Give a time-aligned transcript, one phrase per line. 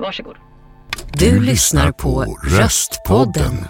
[0.00, 0.36] Varsågod.
[1.12, 3.68] Du lyssnar på Röstpodden.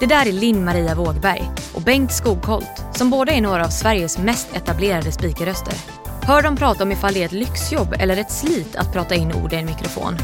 [0.00, 4.18] Det där är Linn Maria Vågberg och Bengt Skogholt som båda är några av Sveriges
[4.18, 5.74] mest etablerade speakerröster.
[6.22, 9.32] Hör dem prata om ifall det är ett lyxjobb eller ett slit att prata in
[9.32, 10.16] ord i en mikrofon.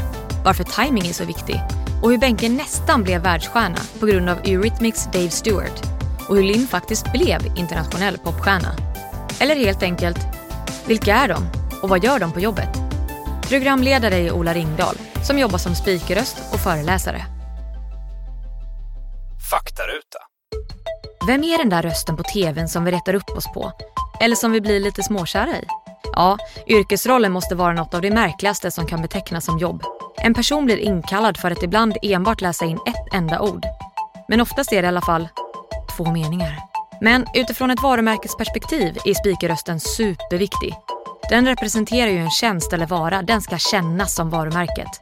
[0.45, 1.61] Varför timing är så viktig
[2.03, 5.81] och hur Benke nästan blev världsstjärna på grund av Eurythmics Dave Stewart
[6.29, 8.90] och hur Linn faktiskt blev internationell popstjärna.
[9.41, 10.17] Eller helt enkelt,
[10.87, 11.47] vilka är de
[11.81, 12.69] och vad gör de på jobbet?
[13.49, 17.25] Programledare är Ola Ringdahl som jobbar som speakerröst och föreläsare.
[19.51, 20.19] Faktaruta.
[21.27, 23.71] Vem är den där rösten på tvn som vi rättar upp oss på?
[24.19, 25.65] Eller som vi blir lite småkära i?
[26.13, 29.83] Ja, yrkesrollen måste vara något av det märkligaste som kan betecknas som jobb.
[30.17, 33.65] En person blir inkallad för att ibland enbart läsa in ett enda ord.
[34.27, 35.27] Men oftast är det i alla fall
[35.97, 36.70] två meningar.
[37.01, 40.75] Men utifrån ett varumärkesperspektiv är speakerrösten superviktig.
[41.29, 44.99] Den representerar ju en tjänst eller vara den ska kännas som varumärket.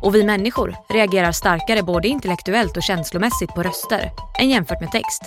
[0.00, 5.22] Och vi människor reagerar starkare både intellektuellt och känslomässigt på röster än jämfört med text.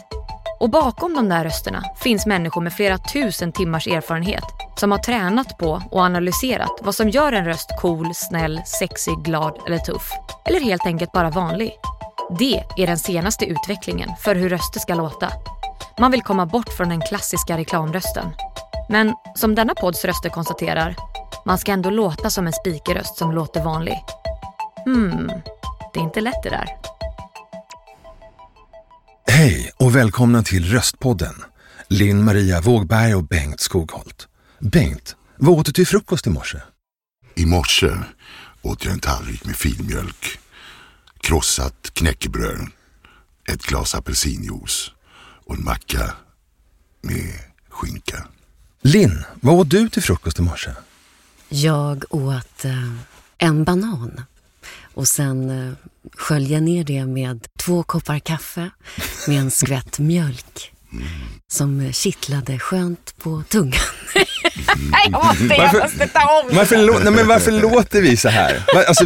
[0.59, 4.43] Och bakom de där rösterna finns människor med flera tusen timmars erfarenhet
[4.75, 9.59] som har tränat på och analyserat vad som gör en röst cool, snäll, sexig, glad
[9.67, 10.09] eller tuff.
[10.45, 11.71] Eller helt enkelt bara vanlig.
[12.39, 15.29] Det är den senaste utvecklingen för hur röster ska låta.
[15.99, 18.29] Man vill komma bort från den klassiska reklamrösten.
[18.89, 20.95] Men som denna podds röster konstaterar,
[21.45, 23.97] man ska ändå låta som en spikerröst som låter vanlig.
[24.85, 25.27] Hmm,
[25.93, 26.67] det är inte lätt det där.
[29.27, 31.33] Hej och välkomna till Röstpodden.
[31.87, 34.27] Linn Maria Vågberg och Bengt Skogholt.
[34.59, 36.57] Bengt, vad åt du till frukost i morse?
[37.35, 37.91] I morse
[38.61, 40.39] åt jag en tallrik med filmjölk,
[41.19, 42.67] krossat knäckebröd,
[43.49, 44.92] ett glas apelsinjuice
[45.45, 46.13] och en macka
[47.01, 47.33] med
[47.69, 48.27] skinka.
[48.81, 50.71] Linn, vad åt du till frukost i morse?
[51.49, 52.91] Jag åt eh,
[53.37, 54.21] en banan
[54.93, 55.73] och sen eh,
[56.17, 58.69] sköljer jag ner det med två koppar kaffe
[59.27, 60.71] med en skvätt mjölk
[61.53, 63.79] som kittlade skönt på tungan.
[65.11, 68.63] jag måste, jag måste ta om Varför, lå- nej, men varför låter vi så här?
[68.87, 69.05] Alltså,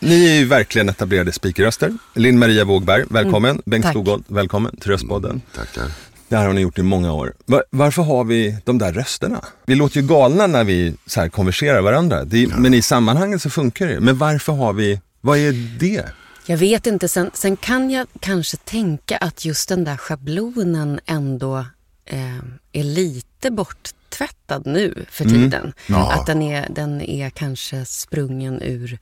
[0.00, 1.92] ni är ju verkligen etablerade speakerröster.
[2.14, 3.62] Linn Maria Vågberg, välkommen.
[3.64, 3.92] Bengt tack.
[3.92, 5.42] Skogholt, välkommen till Röstpodden.
[5.56, 5.84] Tackar.
[6.28, 7.32] Det här har ni gjort i många år.
[7.46, 9.44] Va- varför har vi de där rösterna?
[9.66, 12.24] Vi låter ju galna när vi så här konverserar varandra.
[12.24, 14.00] Det är, Men i sammanhanget så funkar det.
[14.00, 16.04] Men varför har vi, vad är det?
[16.46, 21.58] Jag vet inte, sen, sen kan jag kanske tänka att just den där schablonen ändå
[22.06, 22.36] eh,
[22.72, 25.72] är lite borttvättad nu för tiden.
[25.86, 26.12] Ja.
[26.12, 28.98] Att den är, den är kanske sprungen ur,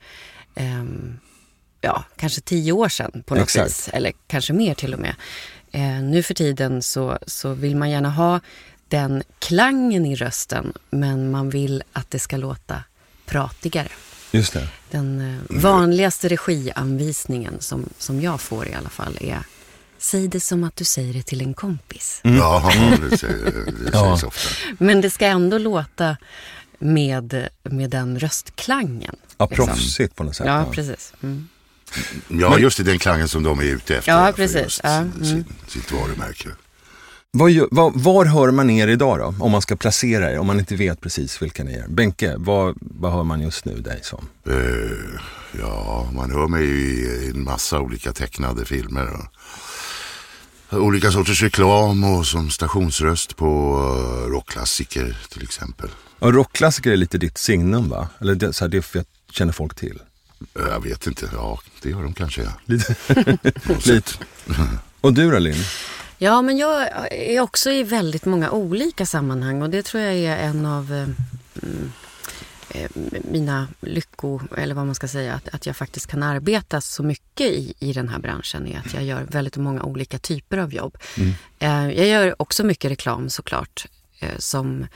[0.55, 1.19] ehm,
[1.81, 3.69] ja, kanske tio år sedan på något Exakt.
[3.69, 3.89] vis.
[3.93, 5.15] Eller kanske mer till och med.
[5.71, 8.39] Eh, nu för tiden så, så vill man gärna ha
[8.87, 12.83] den klangen i rösten, men man vill att det ska låta
[13.25, 13.87] pratigare.
[14.31, 14.67] Just det.
[14.91, 19.39] Den eh, vanligaste regianvisningen som, som jag får i alla fall är
[20.01, 22.19] Säg det som att du säger det till en kompis.
[22.23, 22.71] Ja,
[23.09, 24.17] det säger- det Ja.
[24.17, 24.49] sägs ofta.
[24.77, 26.17] Men det ska ändå låta
[26.79, 29.15] med, med den röstklangen.
[29.37, 29.65] Ja, liksom.
[29.67, 30.45] proffsigt på något sätt.
[30.47, 31.13] Ja, precis.
[31.23, 31.47] Mm.
[32.27, 34.11] Ja, just i den klangen som de är ute efter.
[34.11, 34.81] Ja, för precis.
[34.83, 35.25] Ja, sin- mm.
[35.25, 36.49] sin, sitt varumärke.
[37.31, 39.35] Vad, gör- vad, var hör man er idag då?
[39.45, 41.87] Om man ska placera er, om man inte vet precis vilka ni är.
[41.87, 44.27] Benke, vad, vad hör man just nu dig som?
[44.49, 45.19] Eh,
[45.59, 49.13] ja, man hör mig i en massa olika tecknade filmer.
[49.13, 49.25] Och
[50.71, 53.47] olika sorters reklam och som stationsröst på
[54.25, 55.89] eh, rockklassiker till exempel.
[56.19, 58.07] Ja, rockklassiker är lite ditt signum va?
[58.21, 59.99] Eller det, så här, det jag känner folk till.
[60.59, 62.41] Eh, Jag vet inte, ja det gör de kanske.
[62.41, 62.51] Ja.
[62.65, 62.95] Lite.
[63.93, 64.11] lite.
[65.01, 65.63] Och du då Linn?
[66.17, 70.37] Ja, men jag är också i väldigt många olika sammanhang och det tror jag är
[70.37, 71.15] en av eh, mm,
[71.55, 71.89] eh,
[73.23, 77.47] mina lyckor, eller vad man ska säga, att, att jag faktiskt kan arbeta så mycket
[77.47, 80.97] i, i den här branschen är att jag gör väldigt många olika typer av jobb.
[81.59, 83.87] Eh, jag gör också mycket reklam såklart,
[84.19, 84.87] eh, som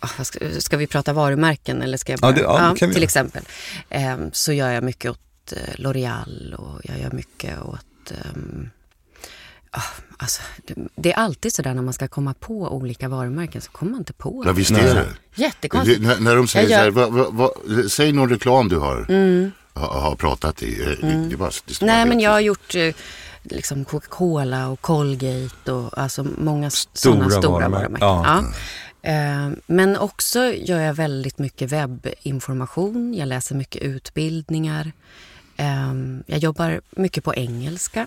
[0.00, 0.24] ah,
[0.58, 2.40] ska, vi prata varumärken eller ska jag Ja, bara...
[2.40, 3.42] ja, det kan vi till exempel.
[3.88, 8.70] Eh, så gör jag mycket åt eh, L'Oreal och jag gör mycket åt ehm,
[10.18, 13.70] Alltså, det- det är alltid så där när man ska komma på olika varumärken så
[13.70, 14.56] kommer man inte på Ja, det.
[14.56, 14.80] visst Nej.
[14.80, 15.00] är det.
[15.34, 16.00] det Jättekonstigt.
[16.02, 17.08] när, när de säger Jag så här,
[17.78, 19.06] gör- säg någon reklam du har,
[19.74, 20.82] har, har pratat i.
[20.82, 22.94] Eh, Det, är bara, det Nej, men jag har gjort eh,
[23.42, 27.92] liksom Coca-Cola och Colgate och alltså många sådana Stora stora varumärken.
[28.00, 28.52] varumärken.
[29.02, 29.10] Ja.
[29.10, 33.14] Eh, Men också gör jag väldigt mycket webbinformation.
[33.14, 34.92] Jag läser mycket utbildningar.
[35.56, 35.94] Eh,
[36.26, 38.06] Jag jobbar mycket på engelska.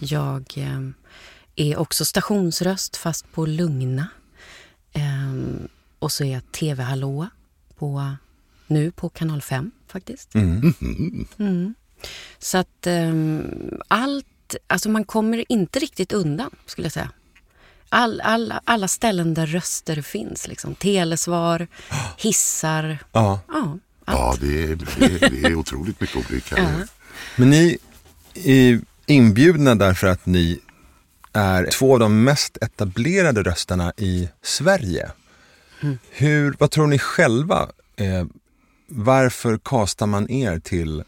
[0.00, 0.80] Jag eh,
[1.56, 4.08] är också stationsröst fast på Lugna.
[4.92, 5.68] Eh, Ehm,
[5.98, 7.26] och så är jag TV Hallå
[7.78, 8.14] på,
[8.66, 10.34] nu på kanal 5 faktiskt.
[10.34, 10.74] Mm.
[11.38, 11.74] Mm.
[12.38, 12.86] Så att
[13.88, 17.10] allt, alltså man kommer inte riktigt undan skulle jag säga.
[17.88, 20.74] All, all, alla ställen där röster finns, liksom.
[20.74, 21.66] telesvar,
[22.18, 22.98] hissar.
[23.12, 23.40] Ja.
[23.48, 23.78] Ja,
[24.12, 26.58] Ja, det är, det är, det är otroligt mycket olika.
[26.58, 26.86] Ja.
[27.36, 27.78] Men ni
[28.34, 30.60] är inbjudna därför att ni
[31.32, 35.10] är två av de mest etablerade rösterna i Sverige.
[36.10, 37.68] Hur, vad tror ni själva?
[37.96, 38.24] Eh,
[38.88, 41.00] varför kastar man er till,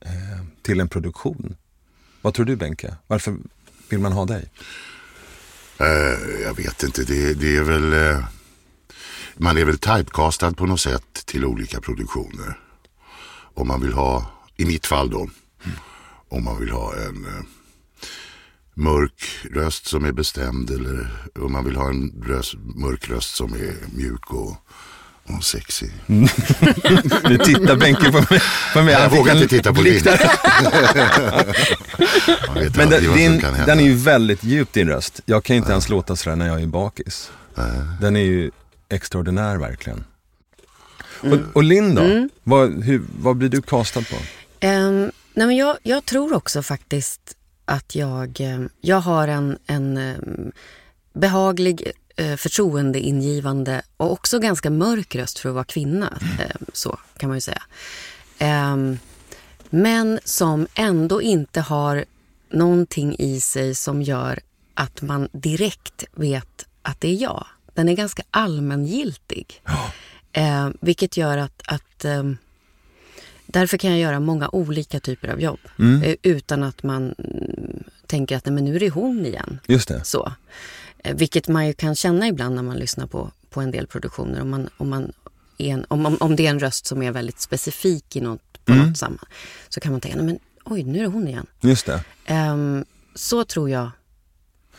[0.00, 1.56] eh, till en produktion?
[2.22, 2.94] Vad tror du Benke?
[3.06, 3.36] Varför
[3.88, 4.50] vill man ha dig?
[5.78, 8.22] Eh, jag vet inte, det, det är väl...
[9.36, 12.58] Man är väl typecastad på något sätt till olika produktioner.
[13.54, 14.26] Om man vill ha,
[14.56, 15.28] i mitt fall då,
[16.28, 17.44] om man vill ha en eh,
[18.74, 21.08] mörk röst som är bestämd eller
[21.38, 24.56] om man vill ha en röst, mörk röst som är mjuk och,
[25.24, 25.92] och sexig.
[26.06, 28.42] Nu tittar Benke på mig.
[28.72, 28.94] På mig.
[28.94, 29.82] Jag vågar inte titta på
[32.54, 35.20] vet Men den, din, den är ju väldigt djup din röst.
[35.24, 37.30] Jag kan inte ens låta sådär när jag är bakis.
[38.00, 38.50] Den är ju
[38.88, 40.04] extraordinär verkligen.
[41.20, 42.28] Och, och Linn då?
[42.42, 44.16] Vad, hur, vad blir du castad på?
[44.60, 49.96] Ehm, nej men jag, jag tror också faktiskt att jag, eh, jag har en, en
[49.96, 50.52] ehm,
[51.12, 56.18] behaglig, eh, förtroendeingivande och också ganska mörk röst för att vara kvinna.
[56.40, 57.62] ehm, så kan man ju säga.
[58.38, 58.98] Ehm,
[59.70, 62.04] men som ändå inte har
[62.50, 64.40] någonting i sig som gör
[64.74, 67.46] att man direkt vet att det är jag.
[67.74, 69.62] Den är ganska allmängiltig.
[70.32, 72.36] Eh, vilket gör att, att ehm,
[73.46, 75.60] Därför kan jag göra många olika typer av jobb
[76.04, 79.60] eh, utan att man mm, tänker att nej, men nu är det hon igen.
[79.66, 80.04] Just det.
[80.04, 80.32] Så.
[80.98, 84.40] Eh, vilket man ju kan känna ibland när man lyssnar på, på en del produktioner.
[84.40, 85.12] Om, man, om, man
[85.58, 88.74] en, om, om, om det är en röst som är väldigt specifik i något, på
[88.74, 89.28] något sammanhang
[89.68, 91.46] så kan man tänka nej, men oj, nu är det hon igen.
[91.60, 92.04] Just det.
[92.26, 92.84] Ehm,
[93.14, 93.90] så tror jag.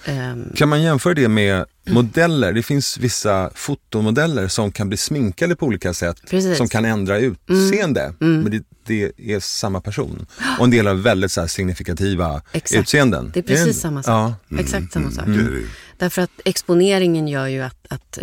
[0.05, 2.53] Ehm, Kan man jämföra det med modeller?
[2.53, 6.21] Det finns vissa fotomodeller som kan bli sminkade på olika sätt.
[6.21, 6.45] Precis.
[6.45, 6.57] Mm.
[6.57, 8.13] Som kan ändra utseende.
[8.19, 10.25] Men det, det är samma person.
[10.59, 12.81] Och en del har väldigt så här signifikativa Exakt.
[12.81, 13.31] utseenden.
[13.33, 14.35] Det är precis samma sak.
[14.49, 14.57] Ja.
[14.59, 15.25] Exakt samma sak.
[15.25, 15.67] Det är det ju.
[15.97, 18.19] Därför att exponeringen gör ju att, att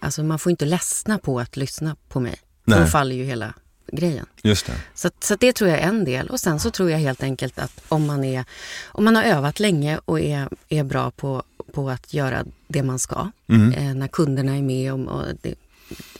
[0.00, 2.34] alltså man får inte ledsna på att lyssna på mig.
[2.64, 2.80] Nej.
[2.80, 3.54] Då faller ju hela
[3.92, 4.26] grejen.
[4.42, 4.72] Just det.
[4.94, 6.28] Så, så det tror jag är en del.
[6.28, 8.44] Och sen så tror jag helt enkelt att om man, är,
[8.86, 11.42] om man har övat länge och är, är bra på,
[11.72, 13.72] på att göra det man ska, Mm.
[13.72, 15.54] eh, när kunderna är med om, och det,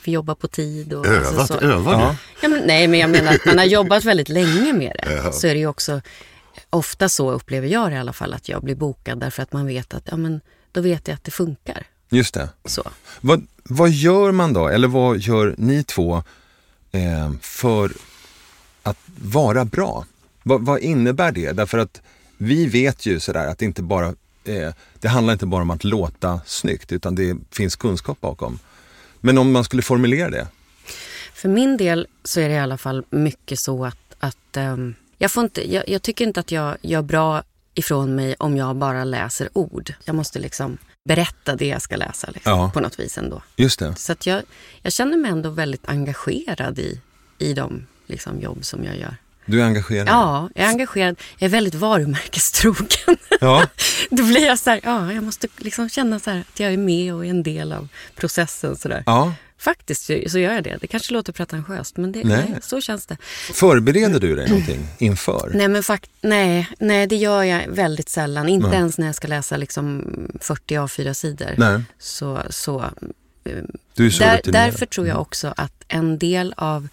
[0.04, 0.92] vi jobbar på tid.
[0.92, 1.60] Och, Övat, alltså så.
[1.64, 2.08] övar Ja.
[2.10, 2.16] du?
[2.42, 5.32] Ja, men, nej, men jag menar att man har jobbat väldigt länge med det.
[5.32, 6.00] Så är det ju också,
[6.70, 9.66] ofta så upplever jag det i alla fall, att jag blir bokad därför att man
[9.66, 10.40] vet att, ja men
[10.72, 11.86] då vet jag att det funkar.
[12.10, 12.48] Just det.
[12.64, 12.82] Så.
[13.20, 16.22] Vad, vad gör man då, eller vad gör ni två
[16.92, 17.92] eh, för
[18.82, 20.06] att vara bra?
[20.42, 21.52] Vad, vad innebär det?
[21.52, 22.02] Därför att
[22.36, 24.06] vi vet ju sådär att det inte bara
[24.44, 28.58] eh, det handlar inte bara om att låta snyggt utan det finns kunskap bakom.
[29.20, 30.46] Men om man skulle formulera det?
[31.34, 35.30] För min del så är det i alla fall mycket så att, att ehm, jag,
[35.30, 37.42] får inte, jag, jag tycker inte att jag gör bra
[37.74, 39.94] ifrån mig om jag bara läser ord.
[40.04, 42.70] Jag måste liksom berätta det jag ska läsa liksom, Ja.
[42.74, 43.42] på något vis ändå.
[43.56, 43.94] Just det.
[43.96, 44.42] Så att jag,
[44.82, 47.00] jag känner mig ändå väldigt engagerad i,
[47.38, 49.16] i de liksom, jobb som jag gör.
[49.46, 50.08] Du är engagerad?
[50.08, 51.16] Ja, jag är engagerad.
[51.38, 52.86] Jag är väldigt varumärkestrogen.
[53.40, 53.66] Ja.
[54.10, 57.14] Då blir jag så här, ja, jag måste liksom känna så att jag är med
[57.14, 58.76] och är en del av processen.
[58.76, 59.02] Så där.
[59.06, 59.34] ja.
[59.58, 60.78] Faktiskt så gör jag det.
[60.80, 62.46] Det kanske låter pretentiöst, men det, Nej.
[62.50, 62.58] nej.
[62.62, 63.16] så känns det.
[63.52, 65.50] Förbereder du dig någonting inför?
[65.54, 68.48] Nej, men fakt nej, nej, det gör jag väldigt sällan.
[68.48, 70.04] Inte ens när jag ska läsa liksom
[70.40, 71.54] 40 A4-sidor.
[71.56, 71.82] Nej.
[71.98, 72.84] Så, så,
[73.94, 74.40] Du är så där, rutinerad.
[74.72, 76.88] därför tror jag också att en del av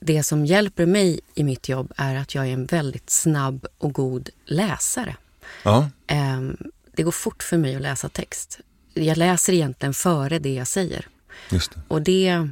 [0.00, 3.92] det som hjälper mig i mitt jobb är att jag är en väldigt snabb och
[3.92, 5.16] god läsare.
[5.62, 5.88] Ja.
[6.06, 6.56] Ehm,
[6.96, 8.58] det går fort för mig att läsa text.
[8.94, 11.06] Jag läser egentligen före det jag säger.
[11.50, 11.80] Just det.
[11.88, 12.48] Och det,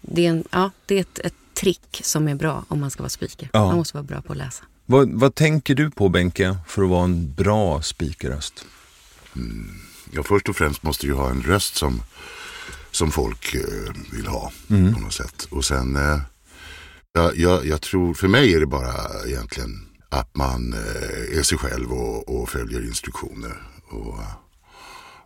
[0.00, 3.02] det är, en, ja, det är ett, ett trick som är bra om man ska
[3.02, 3.48] vara speaker.
[3.52, 3.66] Ja.
[3.66, 4.64] Man måste vara bra på att läsa.
[4.86, 8.64] Vad, vad tänker du på Benke för att vara en bra speakerröst?
[10.12, 12.02] Ja, först och främst måste du ha en röst som,
[12.90, 14.94] som folk eh, vill ha Mm.
[14.94, 15.46] på något sätt.
[15.50, 16.20] Och sen, eh,
[17.12, 18.94] jag, jag, jag tror, för mig är det bara
[19.26, 23.62] egentligen att man eh, är sig själv och, och följer instruktioner.
[23.90, 24.18] Och,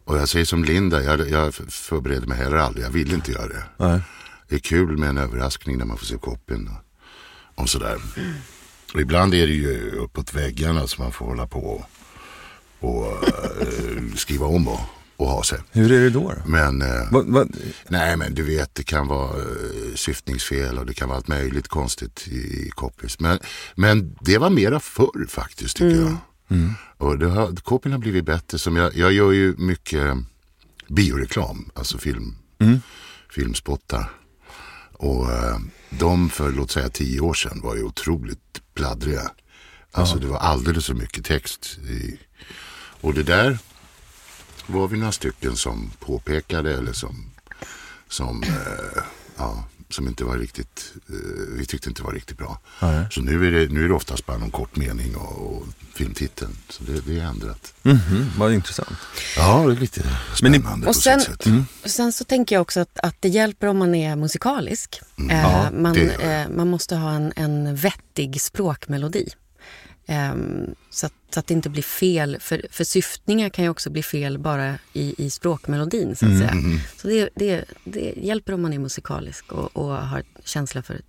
[0.05, 3.49] och jag säger som Linda, jag, jag förbereder mig heller aldrig, jag vill inte göra
[3.49, 3.65] det.
[3.77, 4.01] Nej.
[4.49, 7.97] Det är kul med en överraskning när man får se koppen och, och sådär.
[8.95, 11.85] Och ibland är det ju uppåt väggarna som man får hålla på och,
[12.81, 13.07] och
[13.63, 14.81] eh, skriva om och,
[15.25, 15.59] att ha sig.
[15.71, 16.21] Hur är det då?
[16.29, 16.51] då?
[16.51, 17.57] Men, eh, Vad, vad,
[17.89, 21.69] nej men du vet det kan vara eh, syftningsfel och det kan vara allt möjligt
[21.69, 23.21] konstigt i, i copies.
[23.21, 23.39] Men,
[23.75, 26.17] men det var mera förr faktiskt tycker jag.
[26.99, 28.59] Och det har, copyn har blivit bättre.
[28.59, 30.17] Som jag, jag gör ju mycket
[30.89, 32.37] bioreklam, alltså film,
[33.31, 34.11] filmspottar.
[34.93, 35.59] Och eh,
[35.91, 39.31] de för låt säga tio år sedan var ju otroligt pladdriga.
[39.93, 41.79] Alltså det var alldeles för mycket text.
[41.79, 42.19] I,
[43.01, 43.59] och det där
[44.67, 47.31] var vi några stycken som påpekade eller som,
[48.09, 49.03] som, eh,
[49.37, 51.15] ja, som inte var riktigt, eh,
[51.57, 52.59] vi tyckte inte var riktigt bra.
[52.83, 53.07] Nej.
[53.11, 56.57] Så nu är, det, nu är det oftast bara någon kort mening och, och filmtiteln.
[56.69, 57.75] Så det, det är ändrat.
[57.83, 58.89] mhm, vad intressant.
[59.37, 60.01] Ja, det är lite
[60.43, 61.47] Men ni- spännande Och på sen, sitt sätt.
[61.85, 65.01] och sen så tänker jag också att, att det hjälper om man är musikalisk.
[65.31, 69.29] Eh, Ja, man, eh, man måste ha en, en vettig språkmelodi.
[70.07, 73.91] Ehm, så, att, så att det inte blir fel, för, för syftningar kan ju också
[73.91, 76.55] bli fel bara i, i språkmelodin så att säga.
[76.97, 81.01] Så det, det, det hjälper om man är musikalisk och, och har känsla för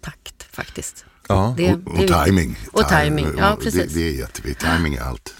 [0.00, 1.04] takt faktiskt.
[1.28, 1.54] Ja.
[1.56, 2.56] Det, Och, och timing.
[2.72, 3.92] Och timing, ja Det, precis.
[3.94, 4.66] det är jätteviktigt.
[4.74, 5.34] Timing är allt,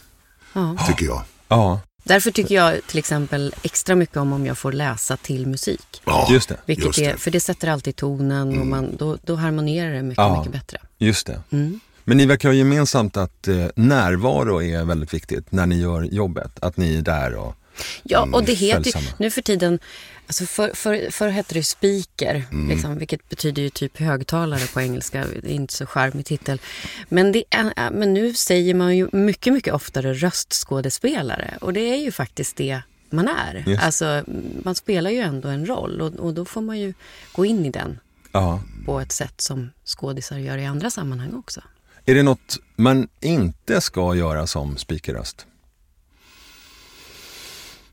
[0.52, 0.76] Ja.
[0.88, 1.23] tycker jag.
[1.49, 6.02] ja, Därför tycker jag till exempel extra mycket om om jag får läsa till musik.
[6.04, 6.56] Ja, just det.
[6.66, 7.09] Vilket just är, det.
[7.09, 7.18] Mm.
[7.18, 10.38] för det sätter alltid tonen och man, då, då harmonierar det mycket, Ja.
[10.38, 10.78] mycket bättre.
[10.99, 11.40] Just det.
[11.50, 11.80] Mm.
[12.04, 16.59] Men ni verkar ha gemensamt att eh, närvaro är väldigt viktigt när ni gör jobbet.
[16.62, 17.54] Att ni är där och...
[18.02, 19.78] Ja, och det heter ju, nu för tiden,
[20.26, 22.68] alltså för, för, förr hette det speaker, Mm.
[22.68, 26.61] liksom, vilket betyder ju typ högtalare på engelska, det är inte så charmig titel.
[27.09, 31.97] Men, det är, men nu säger man ju mycket, mycket oftare röstskådespelare och det är
[31.97, 32.80] ju faktiskt det
[33.11, 33.64] man är.
[33.66, 33.82] Just.
[33.82, 34.25] Alltså,
[34.64, 36.94] man spelar ju ändå en roll och, och då får man ju
[37.32, 37.99] gå in i den
[38.32, 38.61] Ja.
[38.87, 41.61] på ett sätt som skådisar gör i andra sammanhang också.
[42.06, 45.47] Är det något man inte ska göra som speakerröst?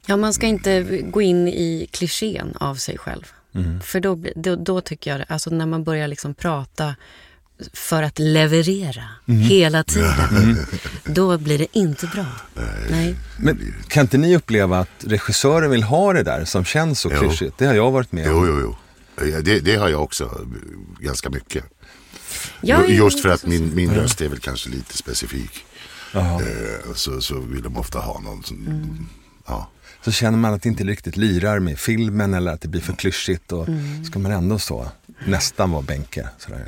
[0.05, 3.23] Ja, man ska inte gå in i klichén av sig själv.
[3.83, 6.95] För då, då, då tycker jag, alltså när man börjar liksom prata
[7.73, 10.57] för att leverera hela tiden,
[11.03, 12.25] då blir det inte bra.
[12.89, 13.15] Nej.
[13.37, 17.57] Men kan inte ni uppleva att regissören vill ha det där som känns så klyschigt?
[17.57, 18.47] Det har jag varit med om.
[18.47, 18.75] Jo, jo, jo.
[19.41, 20.47] Det, det har jag också
[20.99, 21.63] ganska mycket.
[22.61, 25.65] Är Just för att min, min röst är väl kanske lite specifik.
[26.13, 29.07] Eh, Så, så vill de ofta ha någon som, Mm.
[29.47, 29.69] ja.
[30.05, 32.93] Så känner man att det inte riktigt lirar med filmen eller att det blir för
[32.93, 33.67] klyschigt och
[34.05, 34.91] ska man ändå så
[35.25, 36.65] nästan vara bänke sådär.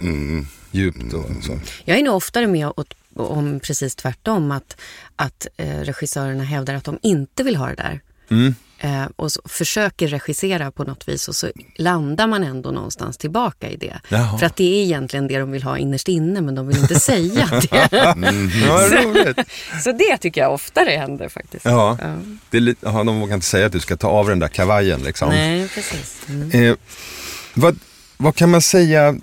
[0.71, 1.59] Djupt och så.
[1.85, 4.77] Jag är nog oftare med åt, om precis tvärtom, att,
[5.15, 8.01] att eh, regissörerna hävdar att de inte vill ha det där.
[8.29, 8.55] Mm.
[8.83, 13.75] Eh, och försöker regissera på något vis och så landar man ändå någonstans tillbaka i
[13.75, 13.99] det.
[14.09, 14.37] Jaha.
[14.37, 16.99] För att det är egentligen det de vill ha innerst inne men de vill inte
[16.99, 17.87] säga det.
[17.91, 18.15] Ja,
[18.69, 19.39] vad roligt.
[19.83, 21.65] så det tycker jag oftare händer faktiskt.
[21.65, 21.97] Ja,
[22.49, 24.47] det är lite, aha, de vågar inte säga att du ska ta av den där
[24.47, 25.29] kavajen liksom.
[25.29, 26.21] Nej, precis.
[26.29, 26.51] Mm.
[26.51, 26.75] Eh,
[27.53, 27.79] vad,
[28.17, 29.15] vad kan man säga,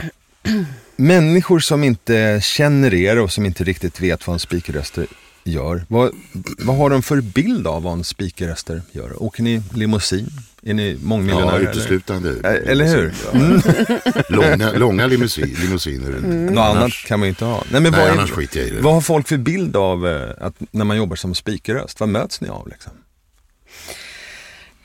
[0.96, 5.06] människor som inte känner er och som inte riktigt vet vad en speakerröster
[5.52, 6.10] gör, vad,
[6.58, 9.22] vad har de för bild av vad en speakerröster gör?
[9.22, 10.28] Åker ni limousin?
[10.62, 11.58] Är ni Ja, mångmiljonärer?
[11.60, 11.70] eller?
[11.70, 12.30] uteslutande.
[12.44, 13.14] Eh, eller hur?
[13.32, 13.60] Mm.
[14.06, 14.22] Ja.
[14.28, 16.10] Långa, långa limousin, limousiner.
[16.50, 17.56] Något annat kan man ju inte ha.
[17.72, 18.80] Nej, men Nej, vad, är- annars skiter jag i det.
[18.80, 22.00] vad har folk för bild av eh, att när man jobbar som speakerröst?
[22.00, 22.68] Vad möts ni av?
[22.68, 22.92] Liksom?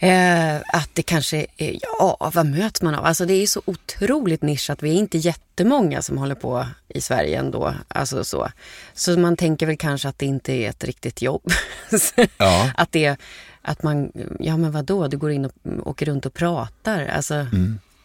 [0.04, 3.06] Eh, att det kanske är, ja, vad möts man av?
[3.06, 4.84] Alltså det är så otroligt nischat.
[4.84, 7.74] Vi är inte jättemånga som håller på i Sverige ändå.
[7.88, 8.50] Alltså så.
[8.94, 11.52] så man tänker väl kanske att det inte är ett riktigt jobb.
[12.38, 12.72] Ja.
[12.76, 13.18] att det
[13.62, 15.52] att man, ja men vadå, du går in och
[15.84, 17.06] åker runt och pratar.
[17.06, 17.48] Alltså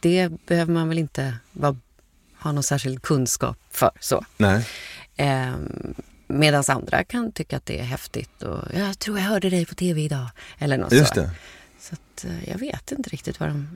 [0.01, 1.77] det behöver man väl inte vara,
[2.39, 3.91] ha någon särskild kunskap för.
[4.01, 4.25] så.
[4.37, 4.67] Nej.
[5.17, 5.53] Eh,
[6.31, 9.75] Medan andra kan tycka att det är häftigt och jag tror jag hörde dig på
[9.75, 10.27] tv idag.
[10.59, 11.21] Eller något Just så.
[11.21, 11.31] det.
[11.89, 13.69] Så att, eh, jag vet inte riktigt vad de...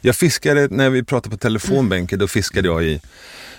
[0.00, 3.00] Jag fiskade, när vi pratade på telefonbänken, då fiskade jag i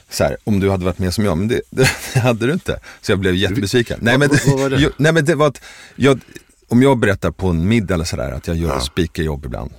[0.09, 1.61] så här, om du hade varit med som jag, men det,
[2.13, 2.79] det hade du inte.
[3.01, 3.99] Så jag blev jättebesviken.
[4.01, 4.77] Nej, men, Vad- vad var det?
[4.79, 5.61] Jo, nej men det var att,
[5.95, 6.19] jag,
[6.67, 8.79] om jag berättar på en middag eller sådär att jag gör Ja.
[8.79, 9.71] speakerjobb ibland.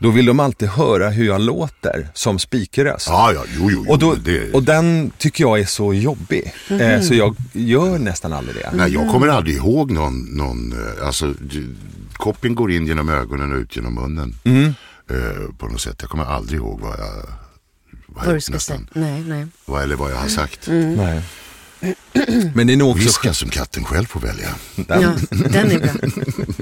[0.00, 3.06] Då vill de alltid höra hur jag låter som speakerröst.
[3.08, 3.82] Ja, ja, jo, jo.
[3.86, 6.52] jo Och, då, det, och den tycker jag är så jobbig.
[6.70, 8.70] Eh, så jag gör nästan aldrig det.
[8.74, 11.34] nej, jag kommer aldrig ihåg någon, någon eh, alltså,
[12.16, 14.34] koppen går in genom ögonen och ut genom munnen.
[14.44, 14.74] Mm.
[15.10, 15.96] Eh, på något sätt.
[16.00, 17.26] Jag kommer aldrig ihåg vad jag,
[18.06, 18.88] vad jag nästan.
[18.92, 19.46] Nej, nej.
[19.64, 20.68] Vad, eller vad jag har sagt.
[20.68, 21.22] Nej.
[22.54, 23.02] Men det är nog också...
[23.02, 24.48] Viska som katten själv får välja.
[24.74, 26.10] Den, Ja, den är bra.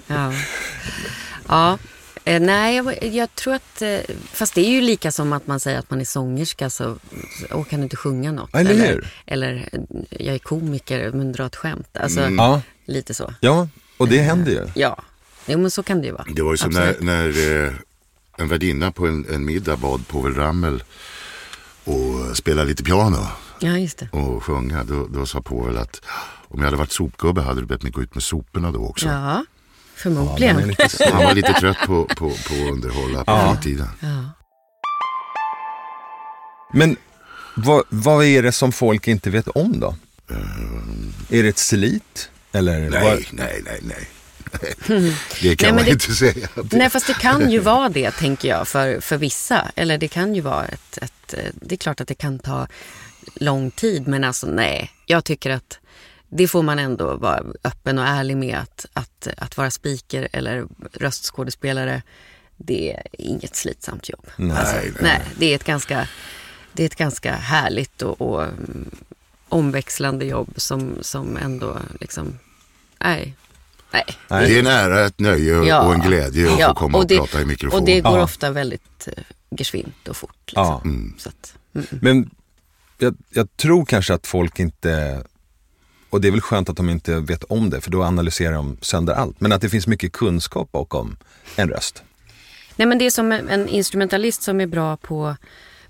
[0.06, 0.32] Ja.
[1.48, 1.78] ja.
[2.24, 3.82] Eh, nej, jag, jag tror att...
[3.82, 3.98] Eh,
[4.32, 6.96] fast det är ju lika som att man säger att man är sångerska så,
[7.50, 8.54] och kan du inte sjunga något?
[8.54, 9.08] Eller eller, hur?
[9.26, 9.68] eller
[10.10, 11.96] jag är komiker men dra ett skämt.
[11.96, 12.36] Alltså Mm.
[12.36, 13.34] Ja, lite så.
[13.40, 14.66] ja, och det händer ju.
[14.74, 15.02] Ja.
[15.46, 16.24] Jo, men så kan det ju vara.
[16.34, 17.02] Det var ju som när, Absolut.
[17.04, 17.72] när eh,
[18.38, 20.82] en värdinna på en, en middag bad Povel Ramel
[21.84, 23.26] och spela lite piano
[23.60, 24.08] Ja, just det.
[24.12, 24.84] och sjunga.
[24.84, 26.00] Då, då sa Povel att
[26.48, 29.06] om jag hade varit sopgubbe hade du bett mig gå ut med soporna då också.
[29.06, 29.44] Ja, Ja,
[29.94, 30.68] förmodligen.
[30.68, 31.04] lite så.
[31.12, 33.56] Han var lite trött på, på, på att underhålla på Ja.
[33.62, 33.88] fritiden.
[34.00, 34.30] Ja.
[36.72, 36.96] Men
[37.56, 39.94] vad, vad är det som folk inte vet om då?
[41.30, 42.30] Är det ett slit?
[42.52, 44.08] Eller vad- Nej, nej, nej, nej.
[45.42, 46.48] Det kan Nej, man det- inte säga.
[46.72, 49.70] Nej, fast det kan ju vara det, tänker jag, för, för vissa.
[49.76, 51.34] Eller det kan ju vara ett, ett...
[51.34, 52.66] eh, Det är klart att det kan ta
[53.34, 54.90] lång tid, men alltså nej.
[55.06, 55.78] Jag tycker att
[56.28, 58.58] det får man ändå vara öppen och ärlig med.
[58.58, 62.02] Att, att, att vara speaker eller röstskådespelare,
[62.56, 64.26] det är inget slitsamt jobb.
[64.36, 65.20] Nej, alltså, nej, nej.
[65.38, 66.08] Det är ett ganska,
[66.72, 68.90] det är ett ganska härligt och, och mm,
[69.48, 72.38] omväxlande jobb som, som ändå liksom...
[72.98, 73.34] Nej.
[73.94, 74.48] Nej, Nej.
[74.48, 75.80] Det är en ära, ett nöje Ja.
[75.86, 77.80] och en glädje att Ja, få komma och, det, prata i mikrofon.
[77.80, 78.24] Och det går Ja.
[78.24, 80.36] ofta väldigt eh, geschwint och fort.
[80.46, 80.64] Liksom.
[80.64, 80.82] Ja.
[81.18, 81.86] Så att, mm.
[82.02, 82.30] Men
[82.98, 85.22] jag, jag tror kanske att folk inte,
[86.10, 88.76] och det är väl skönt att de inte vet om det, för då analyserar de
[88.80, 89.40] sönder allt.
[89.40, 91.16] Men att det finns mycket kunskap bakom
[91.56, 92.02] en röst.
[92.76, 95.36] Nej men det är som en instrumentalist som är bra på,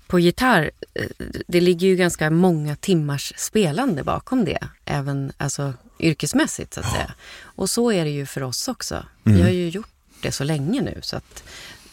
[0.07, 0.71] på gitarr.
[0.93, 1.05] eh,
[1.47, 4.67] Det ligger ju ganska många timmars spelande bakom det.
[4.85, 7.13] Även alltså, yrkesmässigt så att säga.
[7.41, 9.05] Och så är det ju för oss också.
[9.23, 9.89] Vi har ju gjort
[10.21, 10.99] det så länge nu.
[11.01, 11.43] Så att,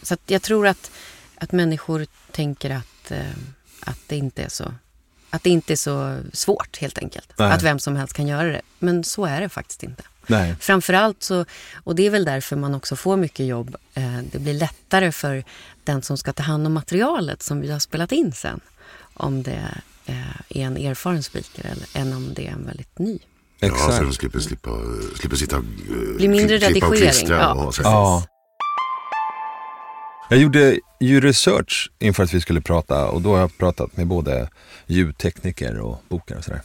[0.01, 0.91] så att jag tror att,
[1.35, 3.19] att människor tänker att, eh,
[3.79, 4.73] att, det inte är så,
[5.29, 7.33] att det inte är så svårt helt enkelt.
[7.37, 7.51] Nej.
[7.51, 8.61] Att vem som helst kan göra det.
[8.79, 10.03] Men så är det faktiskt inte.
[10.27, 10.55] Nej.
[10.59, 11.45] Framförallt så,
[11.83, 15.43] och det är väl därför man också får mycket jobb, eh, det blir lättare för
[15.83, 18.59] den som ska ta hand om materialet som vi har spelat in sen.
[19.13, 19.67] Om det
[20.05, 20.15] eh,
[20.49, 23.19] är en erfaren speaker eller, än om det är en väldigt ny.
[23.59, 23.95] Ja, Exakt.
[23.97, 24.69] så de slipper, slippa,
[25.19, 27.53] slipper sitta och eh, Blir mindre kli- klippa och redigering, klistra ja.
[27.53, 27.75] och.
[27.83, 28.23] Ja.
[30.29, 34.07] Jag gjorde ju research inför att vi skulle prata och då har jag pratat med
[34.07, 34.49] både
[34.87, 36.61] ljudtekniker och bokare och sådär.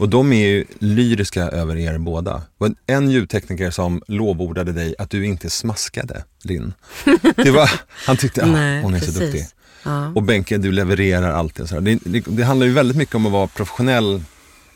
[0.00, 2.42] Och de är ju lyriska över er båda.
[2.58, 6.72] Och en- ljudtekniker som lovordade dig att du inte smaskade, Linn.
[7.36, 7.70] Det var,
[8.06, 9.20] han tyckte, ah, Nej, hon är så precis.
[9.20, 9.46] duktig.
[9.82, 10.12] Ja.
[10.14, 11.68] Och Benke, du levererar alltid.
[11.68, 14.22] Så det, det, det handlar ju väldigt mycket om att vara professionell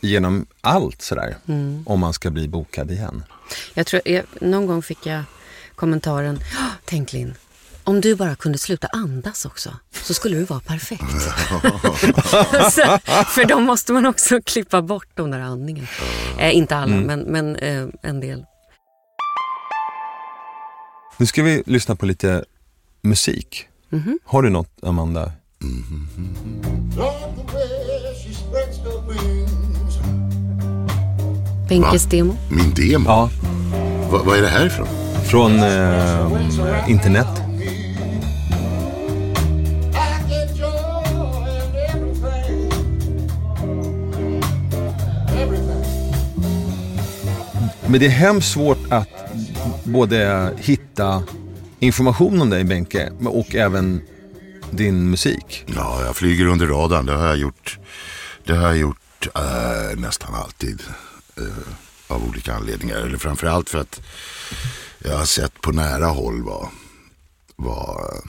[0.00, 1.36] genom allt sådär.
[1.48, 1.82] Mm.
[1.86, 3.24] Om man ska bli bokad igen.
[3.74, 5.22] Jag tror, jag, någon gång fick jag
[5.74, 7.34] kommentaren, "Åh, tänk Linn,
[7.84, 11.02] om du bara kunde sluta andas också så skulle du vara perfekt.
[12.72, 15.86] så, för då måste man också klippa bort de där andningen.
[16.38, 18.44] Eh, inte alla, men, men eh, en del.
[21.16, 22.44] Nu ska vi lyssna på lite
[23.02, 23.66] musik.
[23.88, 24.18] Mhm.
[24.24, 25.32] Har du något, Amanda?
[26.96, 29.98] Her wings.
[31.68, 32.36] Benkes demo.
[32.50, 33.04] Min demo?
[33.08, 33.30] Ja,
[34.10, 34.86] Va, vad är det här ifrån?
[35.24, 37.26] från eh, internet.
[47.88, 49.08] Men det är hemskt svårt att
[49.84, 51.22] både hitta
[51.78, 54.00] information om dig, Benke, och även
[54.70, 55.64] din musik.
[55.76, 57.06] Ja, jag flyger under radarn.
[57.06, 57.78] Det har jag gjort,
[58.44, 60.82] det har jag gjort eh, nästan alltid.
[61.36, 61.44] eh,
[62.08, 62.96] av olika anledningar.
[62.96, 64.00] Eller framförallt för att
[64.98, 66.68] jag har sett på nära håll vad,
[67.56, 68.20] vad eh,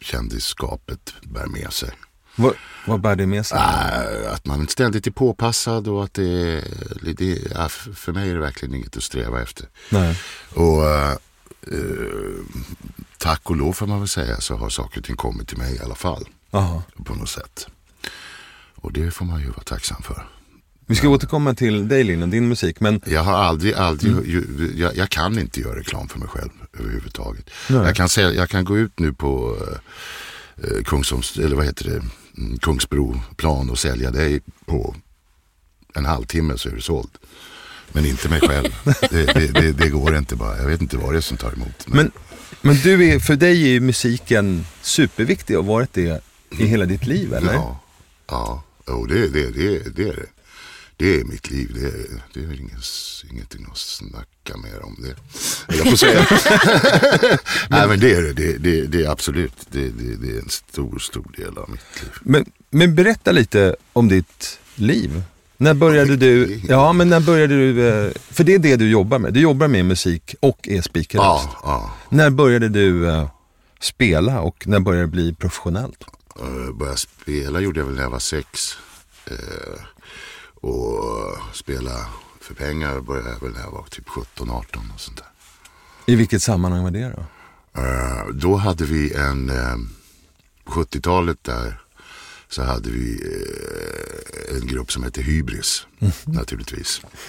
[0.00, 1.90] kändisskapet bär med sig.
[2.36, 2.54] Vad,
[2.86, 3.58] vad bär det med sig?
[3.58, 8.34] Äh, att man ständigt är påpassad och att det, är- det f- för mig är
[8.34, 9.66] det verkligen inget att sträva efter.
[9.90, 10.20] Nej.
[10.54, 11.10] Och eh,
[11.72, 11.78] eh,
[13.18, 15.76] tack och lov får man väl säga så har saker och ting kommit till mig
[15.76, 16.28] i alla fall.
[16.50, 16.82] Aha.
[17.04, 17.66] På något sätt.
[18.74, 20.26] Och det får man ju vara tacksam för.
[20.86, 22.80] Vi ska återkomma till dig, Linn, och din musik.
[22.80, 24.24] Men Jag har aldrig, aldrig, Mm.
[24.30, 27.50] ju, jag, jag kan inte göra reklam för mig själv överhuvudtaget.
[27.68, 27.80] Nej.
[27.82, 29.56] Jag kan, säga, jag kan gå ut nu på
[30.56, 32.02] eh, Kungsholms, eller vad heter det,
[32.38, 34.94] mm, Kungsbroplan och sälja dig på
[35.94, 37.10] en halvtimme så är du såld.
[37.92, 38.76] Men inte mig själv.
[39.10, 40.58] det, det, det, det går inte bara.
[40.58, 41.86] Jag vet inte vad det är som tar emot.
[41.86, 42.10] Men,
[42.60, 46.24] men du är, för dig är ju musiken superviktig och varit det
[46.58, 47.54] i hela ditt liv, eller?
[47.54, 47.80] Ja,
[48.26, 48.62] ja.
[48.86, 50.26] Jo, det, det, det, det är det.
[50.96, 51.70] Det är mitt liv.
[51.74, 52.80] Det är, det är ingen,
[53.30, 55.16] ingenting att snacka mer om det.
[55.76, 56.26] Jag får säga.
[57.70, 58.32] Nej men det är det.
[58.32, 59.66] Det, det, det är absolut.
[59.70, 62.10] Det, det, är en stor, stor del av mitt liv.
[62.22, 65.22] Men, men berätta lite om ditt liv.
[65.56, 69.18] När började du, ja men när började du, eh, för det är det du jobbar
[69.18, 69.32] med.
[69.32, 71.48] Du jobbar med musik och är speakerröst.
[71.52, 71.94] Ja, ja.
[72.08, 73.28] När började du eh,
[73.80, 76.04] spela och när började det bli professionellt?
[76.42, 78.76] Uh, började spela gjorde jag väl när jag var sex.
[80.68, 82.06] Och spela
[82.40, 85.26] för pengar började jag väl när jag var typ 17-18 och sånt där.
[86.06, 87.24] I vilket sammanhang var det då?
[87.80, 89.76] Eh, då hade vi en, eh,
[90.66, 91.80] 70-talet där
[92.48, 93.12] så hade vi
[94.50, 95.86] eh, en grupp som hette Hybris
[96.24, 97.00] naturligtvis.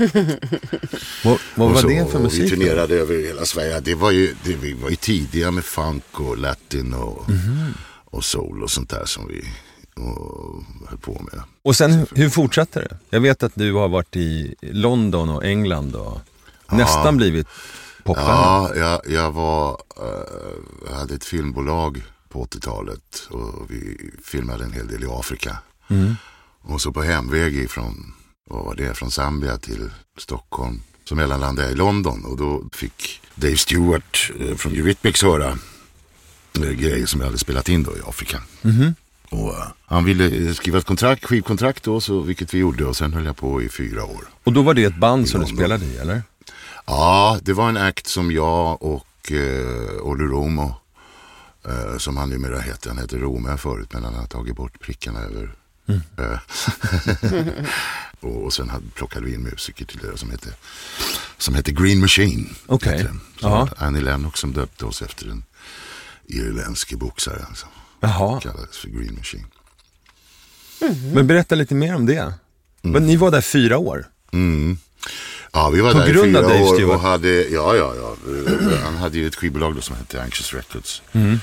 [1.24, 2.42] Vad, vad var så- det för musik?
[2.44, 2.56] Vi då?
[2.56, 3.80] turnerade över hela Sverige.
[3.80, 7.74] Det var ju, det, vi var ju tidiga med funk och latin och, Mhm.
[8.06, 9.46] och soul och sånt där som vi
[9.96, 11.42] och, höll på med.
[11.62, 12.98] Och sen hur, fortsatte det?
[13.10, 16.22] Jag vet att du har varit i London och England och
[16.70, 17.48] nästan blivit
[18.04, 18.32] popstjärna.
[18.32, 24.74] Ja, jag, jag var, eh, jag hade ett filmbolag på 80-talet och vi filmade en
[24.74, 25.58] hel del i Afrika.
[25.88, 26.16] Mm.
[26.62, 28.14] Och så på hemväg ifrån,
[28.50, 33.22] vad var det, från Zambia till Stockholm så mellanlandade jag i London och då fick
[33.36, 35.58] Dave Stewart eh, från Eurythmics höra
[36.62, 38.42] eh, grejer som jag hade spelat in då i Afrika.
[39.36, 43.14] Och eh, han ville skriva ett kontrakt, skivkontrakt då, så, vilket vi gjorde och sen
[43.14, 44.28] höll jag på i fyra år.
[44.44, 46.24] Och då var det ett band som du spelade i eller?
[46.86, 50.76] Ja, det var en akt som jag och eh, Olle Romo,
[51.68, 55.20] eh, som han numera heter, han hette Rome förut men han har tagit bort prickarna
[55.20, 55.56] över.
[55.88, 56.40] Eh,
[58.20, 60.50] och, och sen hade, plockade vi in musiker till det som hette,
[61.38, 62.56] som hette Green Machine.
[62.66, 63.08] Okej.
[63.42, 63.70] Ja.
[63.78, 65.44] Annie Lennox som döpte oss efter en
[66.28, 67.70] irländsk boxare som
[68.08, 69.46] Jaha, kallades för Green Machine.
[71.14, 72.34] men berätta lite mer om det.
[72.82, 74.06] Men Ni var där fyra år.
[74.34, 74.78] Mm.
[75.54, 76.96] Ja, vi var På där i grund av fyra Dave år Stewart?
[76.96, 78.16] och hade, ja, ja, ja.
[78.84, 81.02] Han hade ju ett skivbolag då som hette Anxious Records.
[81.12, 81.40] Mm.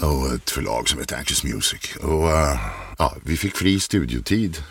[0.00, 1.96] Och ett förlag som hette Anxious Music.
[2.02, 2.58] Och eh,
[2.98, 4.62] ja, vi fick fri studiotid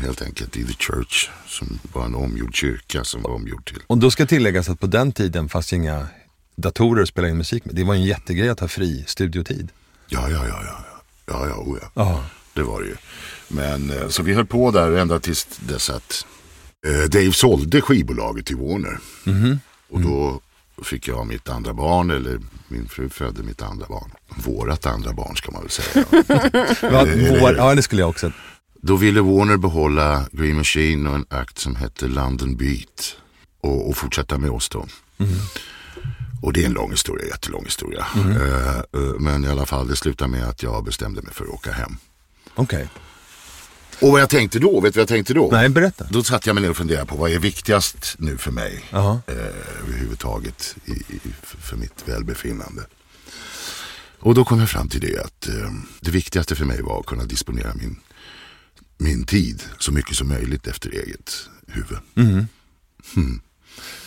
[0.00, 1.28] helt enkelt i The Church.
[1.46, 3.78] Som var en omgjord kyrka som var omgjord till.
[3.86, 6.06] Och då ska tilläggas att på den tiden fanns inga
[6.56, 7.74] datorer att spela in musik med.
[7.74, 9.68] Det var en jättegrej att ha fri studiotid.
[10.10, 10.84] Ja, ja, ja, ja.
[11.26, 11.90] Ja, ja, oh, ja.
[11.94, 12.24] Ja.
[12.54, 12.96] Det var det ju.
[13.48, 16.26] Men eh, så vi höll på där ända tills dess att
[16.86, 18.98] eh, Dave sålde skivbolaget till Warner.
[19.90, 20.40] Och då
[20.84, 24.10] fick jag mitt andra barn, eller min fru födde mitt andra barn.
[24.36, 26.04] Vårat andra barn ska man väl säga.
[26.82, 28.32] Ja, eller vår, ja, det skulle jag också.
[28.80, 33.16] då ville Warner behålla Green Machine och en akt som hette London Beat.
[33.60, 34.86] Och, och fortsätta med oss då.
[36.42, 38.06] Och det är en lång historia, jättelång historia.
[38.16, 41.50] Eh, eh, men i alla fall, det slutade med att jag bestämde mig för att
[41.50, 41.96] åka hem.
[42.54, 42.88] Okej.
[44.00, 45.48] Och vad jag tänkte då, vet du vad jag tänkte då?
[45.52, 46.06] Nej, berätta.
[46.10, 48.84] Då satte jag mig ner och funderade på vad är viktigast nu för mig
[49.26, 49.36] eh,
[49.82, 52.82] överhuvudtaget i, i, för mitt välbefinnande.
[54.20, 57.06] Och då kom jag fram till det att eh, det viktigaste för mig var att
[57.06, 58.00] kunna disponera min,
[58.98, 61.98] min tid så mycket som möjligt efter eget huvud.
[62.14, 63.99] Vi, visst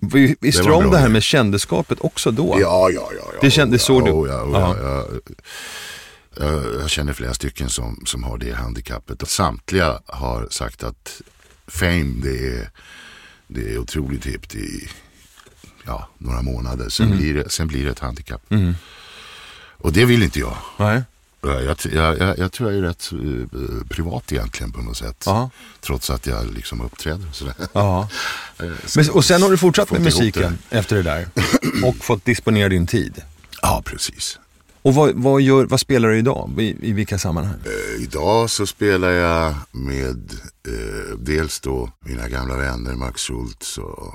[0.00, 2.56] Det du om det här med kändeskapet också då?
[2.60, 3.24] Ja, ja, ja.
[3.32, 4.10] ja Det såg du?
[4.10, 4.76] ja, ja, Ja.
[4.82, 9.28] ja, Jag, jag känner flera stycken som, som har det handikappet.
[9.28, 11.20] Samtliga har sagt att
[11.66, 12.70] fame det är,
[13.48, 14.88] det är otroligt hippt i
[15.86, 16.88] ja, några månader.
[16.88, 17.18] Sen, Mm.
[17.18, 18.42] blir det, sen blir det ett handikapp.
[19.78, 20.56] Och det vill inte jag.
[20.76, 21.02] Nej.
[21.42, 25.22] Jag, jag, jag, tror jag är rätt eh, privat egentligen på något sätt.
[25.26, 25.50] Ja.
[25.80, 27.54] Trots att jag liksom uppträder och sådär.
[27.72, 28.08] Ja.
[28.58, 31.28] Eh, Men, och sen har du fortsatt med musiken efter det där
[31.84, 33.22] och fått disponera din tid.
[33.62, 34.38] Ja, precis.
[34.82, 36.50] Och vad, vad, gör, vad spelar du idag?
[36.58, 37.54] I, i vilka sammanhang?
[37.64, 40.30] Eh, Idag så spelar jag med
[40.68, 44.14] eh, dels då mina gamla vänner Max Schultz och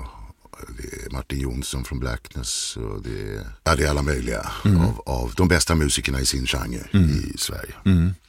[0.78, 5.02] det är Martin Jonsson från Blackness och det är, ja, det är alla möjliga av,
[5.06, 7.74] av de bästa musikerna i sin genre i Sverige.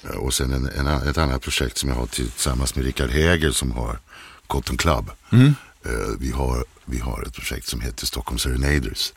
[0.04, 3.52] Eh, Och sen en, en, ett annat projekt som jag har tillsammans med Rickard Häger
[3.52, 4.00] som har
[4.48, 5.10] Cotton Club.
[5.32, 9.13] Eh, vi, har, vi har ett projekt som heter Stockholm Serenaders.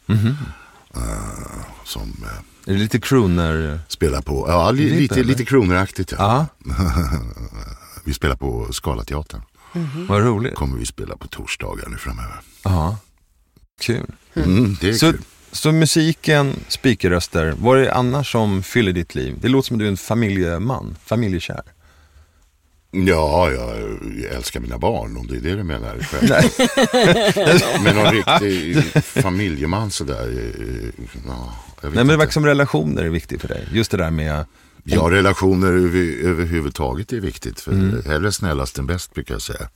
[0.94, 1.02] Eh,
[1.84, 2.24] som
[2.66, 3.80] Är det lite crooner?
[3.88, 6.46] spelar på, ja li, Lite, lite, lite kroneraktigt ja.
[8.04, 8.72] Vi spelar på
[9.70, 10.06] Scalateatern.
[10.06, 10.54] vad roligt.
[10.54, 12.40] Kommer vi spela på torsdagar nu framöver.
[12.64, 12.98] Ja,
[13.80, 14.06] kul.
[14.34, 15.20] Mm, det är Så, kul.
[15.52, 19.36] så musiken, speakerröster, vad är det annars som fyller ditt liv?
[19.40, 21.62] Det låter som att du är en familjeman, familjekär.
[22.92, 23.70] Ja, jag
[24.36, 25.98] älskar mina barn om det är det du menar.
[26.02, 27.82] Själv.
[27.84, 30.28] men någon riktig familjeman sådär.
[30.28, 33.68] eh, Ja, jag vet Nej men det verkar som relationer är viktigt för dig.
[33.72, 34.44] Just det där med,
[34.84, 37.60] Ja, relationer över, överhuvudtaget är viktigt.
[37.60, 38.02] För Mm.
[38.06, 39.68] hellre snällast än bäst brukar jag säga.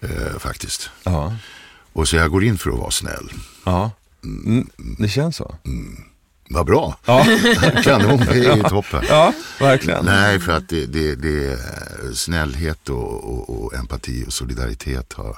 [0.00, 0.90] Eh, faktiskt.
[1.04, 1.36] ja,
[1.92, 3.30] Och så jag går in för att vara snäll.
[3.64, 3.90] ja.
[4.24, 5.56] Mm, det känns så.
[6.48, 6.98] Vad bra.
[7.04, 7.24] Ja,
[7.84, 9.04] Kanon, det är toppen.
[9.08, 10.04] ja verkligen.
[10.04, 11.58] Nej, för att det, det, det är
[12.14, 15.36] snällhet och, och, och empati och solidaritet har,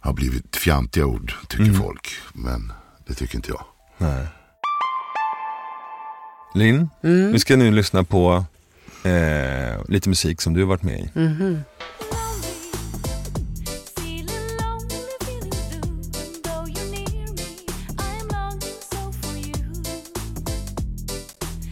[0.00, 2.08] har blivit fjantiga ord, tycker folk.
[2.32, 2.72] Men
[3.06, 3.64] det tycker inte jag.
[3.98, 4.26] Nej.
[6.54, 7.32] Linn, mm.
[7.32, 8.44] vi ska nu lyssna på
[9.04, 11.10] eh, lite musik som du har varit med i.
[11.14, 11.62] Mm.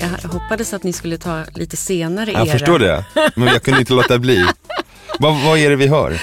[0.01, 2.39] Jag hoppades att ni skulle ta lite senare era.
[2.39, 3.05] Jag förstår det,
[3.37, 4.47] men jag kunde inte låta bli.
[5.19, 6.21] Vad, vad är det vi hör?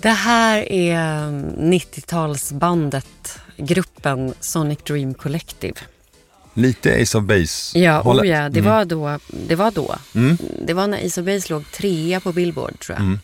[0.00, 5.74] Det här är mm, 90-talsbandet, gruppen Sonic Dream Collective.
[6.60, 9.96] Lite Ace of Base Ja, oh ja det, var då, det var då.
[10.14, 10.38] Mm.
[10.66, 13.06] Det var när Ace of Base låg trea på Billboard tror jag.
[13.06, 13.18] Mm.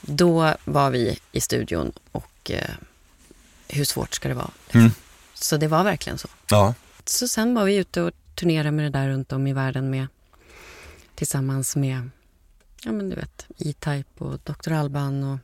[0.00, 2.70] Då var vi i studion och eh,
[3.68, 4.50] hur svårt ska det vara?
[4.72, 4.90] Mm.
[5.34, 6.28] Så det var verkligen så.
[6.50, 6.74] Ja.
[7.04, 10.06] Så sen var vi ute och turnerade med det där runt om i världen med
[11.14, 12.10] tillsammans med,
[12.82, 14.72] ja men du vet, E-Type och Dr.
[14.72, 15.38] Alban och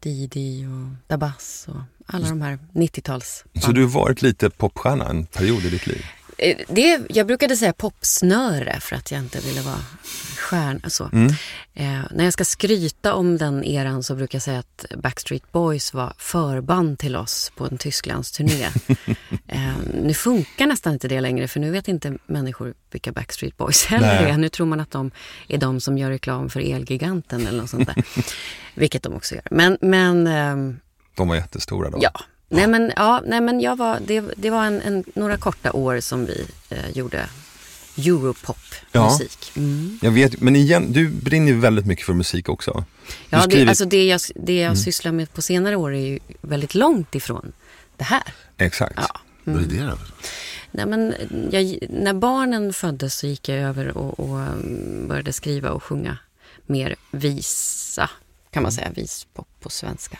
[0.00, 3.44] Didi och Dabas och alla de här 90-tals.
[3.60, 6.04] Så du har varit lite popstjärna en period i ditt liv?
[6.38, 9.84] Eh, Det, jag brukade säga popsnöre för att jag inte ville vara
[10.36, 10.90] stjärna.
[10.90, 11.10] Så.
[11.12, 11.32] Mm.
[11.74, 15.94] Eh, när jag ska skryta om den eran så brukar jag säga att Backstreet Boys
[15.94, 18.64] var förband till oss på en Tysklandsturné.
[19.46, 23.84] eh, nu funkar nästan inte det längre för nu vet inte människor vilka Backstreet Boys
[23.84, 24.36] heller är.
[24.38, 25.10] Nu tror man att de
[25.48, 28.04] är de som gör reklam för Elgiganten eller något sånt där.
[28.74, 29.44] Vilket de också gör.
[29.50, 30.80] Men, men ehm,
[31.14, 31.98] De var jättestora då.
[32.02, 32.20] Ja.
[32.48, 36.00] Nej men, ja, nej, men jag var, det, det var en, en, några korta år
[36.00, 37.28] som vi eh, gjorde
[37.96, 39.52] Europop-musik.
[39.56, 39.98] Mm.
[40.02, 42.84] Jag vet, men igen, du brinner ju väldigt mycket för musik också.
[43.06, 46.06] Du Ja, det, skriver- alltså det jag, det jag sysslar med på senare år är
[46.06, 47.52] ju väldigt långt ifrån
[47.96, 48.22] det här.
[48.56, 48.94] Exakt.
[48.96, 49.20] Ja.
[49.44, 49.98] Vad är det då?
[50.70, 51.14] Nej, men
[51.50, 56.18] jag, när barnen föddes så gick jag över och, och mm, började skriva och sjunga
[56.66, 58.10] mer visa,
[58.50, 60.18] kan man säga, vispop på svenska.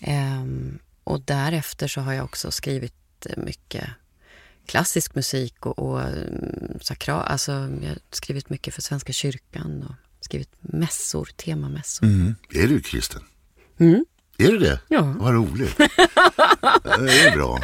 [0.00, 3.84] Ehm, och därefter så har jag också skrivit eh, mycket
[4.66, 9.94] klassisk musik och, och mm, sakra, alltså jag har skrivit mycket för Svenska kyrkan och
[10.24, 12.06] skrivit mässor, temamässor.
[12.06, 12.34] Mm.
[12.54, 13.22] Är du kristen?
[13.78, 14.04] Mm.
[14.38, 14.80] Är du det?
[14.88, 15.14] Ja.
[15.18, 15.76] Vad roligt.
[15.78, 17.58] det är bra.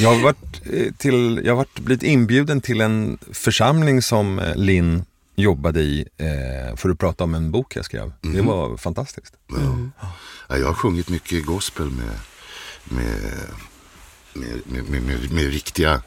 [0.00, 4.56] Jag har, varit eh, till, jag har varit, blivit inbjuden till en församling som eh,
[4.56, 5.04] Linn
[5.36, 8.12] jobbade i eh, för att prata om en bok jag skrev.
[8.20, 8.46] Det Mhm.
[8.46, 9.34] var fantastiskt.
[9.48, 10.08] Ja,
[10.48, 12.18] jag har sjungit mycket gospel med,
[12.84, 13.32] med,
[14.32, 16.02] med, med, med, med, riktiga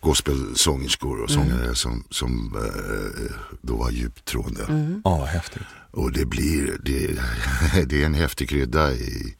[0.00, 4.64] gospelsångerskor och sångare som, som eh, då var djupt troende.
[5.04, 5.62] Ja, vad häftigt.
[5.90, 7.20] Och det blir, det,
[7.86, 9.34] det är en häftig krydda i,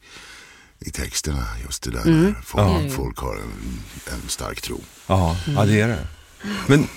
[0.79, 3.79] i texterna just det där när folk, folk har en,
[4.13, 4.81] en stark tro.
[5.07, 6.07] Ja, ja, det är det.
[6.67, 6.87] Men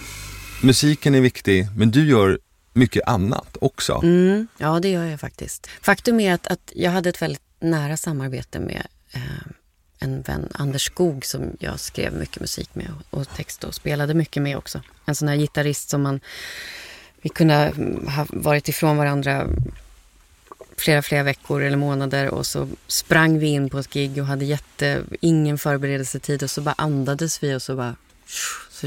[0.63, 2.39] musiken är viktig, men du gör
[2.73, 4.01] mycket annat också.
[4.03, 5.67] Mm, ja, det gör jag faktiskt.
[5.81, 9.53] Faktum är att, att jag hade ett väldigt nära samarbete med eh,
[9.99, 14.15] en vän, Anders Skog, som jag skrev mycket musik med och, och text och spelade
[14.15, 14.83] mycket med också.
[15.05, 16.21] En sån här gitarrist som man...
[17.21, 17.55] Vi kunde
[18.17, 19.47] ha varit ifrån varandra
[20.77, 24.45] flera, flera veckor eller månader och så sprang vi in på ett gig och hade
[24.45, 27.97] jätte, ingen förberedelsetid och så bara andades vi och så bara...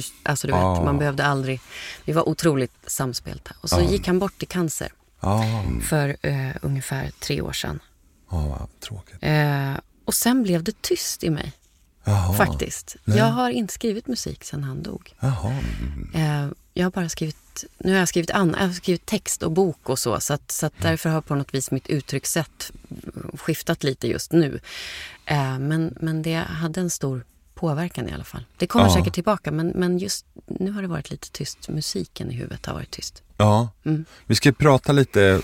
[0.01, 0.83] Så, alltså du vet, Ah.
[0.83, 1.61] man behövde aldrig...
[2.05, 3.55] Vi var otroligt samspelta.
[3.61, 7.79] Och så gick han bort i cancer Ja, för eh, ungefär tre år sedan.
[8.31, 9.17] ja tråkigt.
[9.21, 9.73] Eh,
[10.05, 11.53] och sen blev det tyst i mig,
[12.03, 12.33] Jaha.
[12.33, 12.95] faktiskt.
[13.05, 15.13] Jag har inte skrivit musik sedan han dog.
[16.13, 19.51] Eh, jag har bara skrivit, nu har jag skrivit, an, jag har skrivit text och
[19.51, 20.19] bok och så.
[20.19, 22.71] Så, att, så att därför har på något vis mitt uttryckssätt
[23.39, 24.59] skiftat lite just nu.
[25.25, 27.25] Eh, men, men det hade en stor
[27.55, 28.45] påverkan i alla fall.
[28.57, 28.93] Det kommer Ja.
[28.93, 31.69] säkert tillbaka, men, men just nu har det varit lite tyst.
[31.69, 33.23] Musiken i huvudet har varit tyst.
[33.37, 34.05] Ja, Mm.
[34.25, 35.41] vi ska prata lite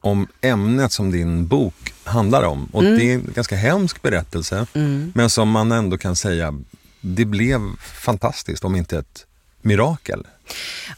[0.00, 2.64] om ämnet som din bok handlar om.
[2.72, 2.98] Och Mm.
[2.98, 4.66] det är en ganska hemsk berättelse,
[5.14, 6.54] men som man ändå kan säga,
[7.00, 9.26] det blev fantastiskt om inte ett
[9.60, 10.26] mirakel.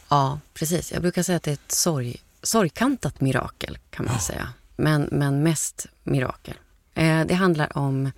[0.09, 0.93] Ja, precis.
[0.93, 4.49] Jag brukar säga att det är ett sorg, sorgkantat mirakel kan man säga.
[4.77, 6.55] Men, men mest mirakel.
[6.95, 8.11] Eh, det handlar om...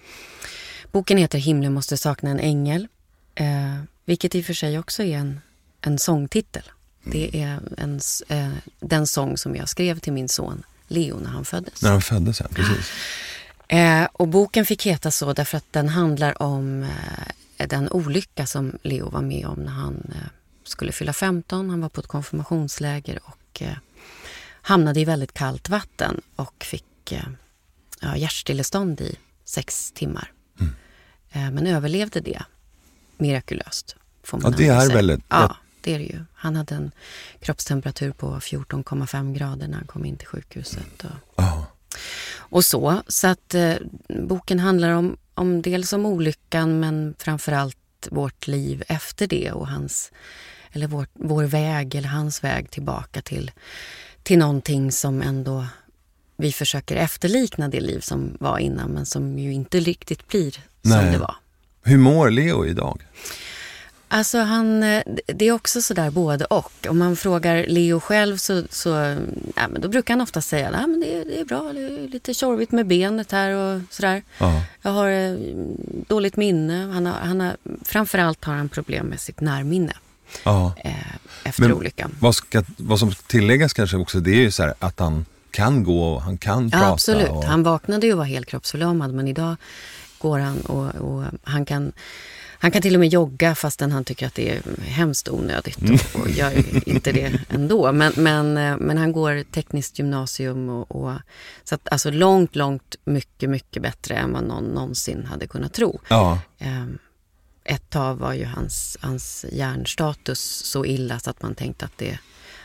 [0.92, 2.88] Boken heter Himlen måste sakna en ängel.
[3.34, 5.40] Eh, vilket i och för sig också är en,
[5.80, 6.62] en sångtitel.
[7.04, 11.44] Det är en, eh, den sång som jag skrev till min son Leo när han
[11.44, 11.82] föddes.
[11.82, 12.46] När han föddes, ja.
[12.54, 12.92] Precis.
[13.68, 18.78] Eh, och boken fick heta så därför att den handlar om eh, den olycka som
[18.82, 20.28] Leo var med om när han eh,
[20.64, 21.70] skulle fylla 15.
[21.70, 23.76] Han var på ett konfirmationsläger och eh,
[24.62, 27.14] hamnade i väldigt kallt vatten och fick
[28.00, 30.32] ja, hjärtstillestånd i sex timmar.
[31.32, 32.42] Eh, men överlevde det
[33.18, 33.96] mirakulöst.
[34.22, 36.24] Får man Ja, det är väldigt- Ja, det är det ju.
[36.34, 36.90] Han hade en
[37.40, 41.04] kroppstemperatur på 14,5 grader när han kom in till sjukhuset.
[41.04, 41.66] Och, Ja.
[42.32, 43.02] och så.
[43.08, 43.74] Så att eh,
[44.08, 47.76] boken handlar om, om dels om olyckan men framförallt
[48.10, 50.12] vårt liv efter det och hans,
[50.72, 53.50] eller vår, vår väg eller hans väg tillbaka till,
[54.22, 55.66] till någonting som ändå
[56.36, 60.90] vi försöker efterlikna det liv som var innan men som ju inte riktigt blir som
[60.90, 61.12] Nej.
[61.12, 61.34] det var.
[61.84, 63.02] Hur mår Leo idag?
[64.12, 66.72] Alltså han, eh, det är också sådär både och.
[66.88, 68.88] Om man frågar Leo själv så, så
[69.56, 72.08] ja, men då brukar han ofta säga att det, är- det är bra, det är
[72.08, 74.22] lite tjorvigt med benet här och sådär.
[74.38, 74.62] Ja.
[74.82, 75.36] Jag har eh,
[76.08, 76.90] dåligt minne.
[76.92, 79.92] Han har, han har, framförallt har han problem med sitt närminne
[80.44, 80.72] Ja.
[80.84, 80.92] eh,
[81.44, 82.16] efter Men olyckan.
[82.20, 85.84] vad, ska, vad som tilläggas kanske också, det är ju så här att han kan
[85.84, 86.84] gå och han kan prata.
[86.86, 87.28] Ja, absolut.
[87.28, 89.56] Och, Han vaknade ju och var helt kroppsförlamad men idag
[90.20, 91.92] går han och, och han kan
[92.62, 96.20] han kan till och med jogga fastän han tycker att det är hemskt onödigt och,
[96.20, 96.52] och gör
[96.88, 97.92] inte det ändå.
[97.92, 101.12] Men, men, eh, men han går tekniskt gymnasium och, och
[101.64, 106.00] så att, alltså långt, långt mycket, mycket bättre än vad någon någonsin hade kunnat tro.
[106.08, 106.38] ja.
[106.58, 106.98] Ehm,
[107.64, 112.18] ett tag var ju hans, hans hjärnstatus så illa så att man tänkte att det,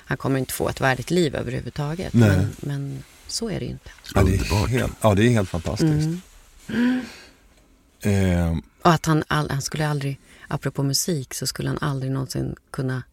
[0.06, 2.14] han kommer inte få ett värdigt liv överhuvudtaget.
[2.14, 3.90] Men, men så är det ju inte.
[4.16, 6.22] Ja, det är helt, ja, det är helt fantastiskt.
[6.68, 7.02] Mm.
[8.06, 12.56] Eh, Och att han, all, han skulle aldrig, apropå musik, så skulle han aldrig någonsin
[12.72, 13.04] kunna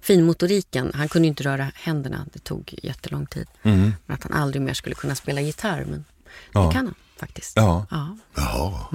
[0.00, 0.90] finmotoriken.
[0.94, 3.46] Han kunde ju inte röra händerna, det tog jättelång tid.
[3.62, 3.92] mm.
[4.06, 6.04] Men att han aldrig mer skulle kunna spela gitarr, men
[6.52, 6.66] Ja.
[6.66, 7.52] det kan han faktiskt.
[7.56, 7.86] Ja.
[7.90, 8.86] ja Jaha.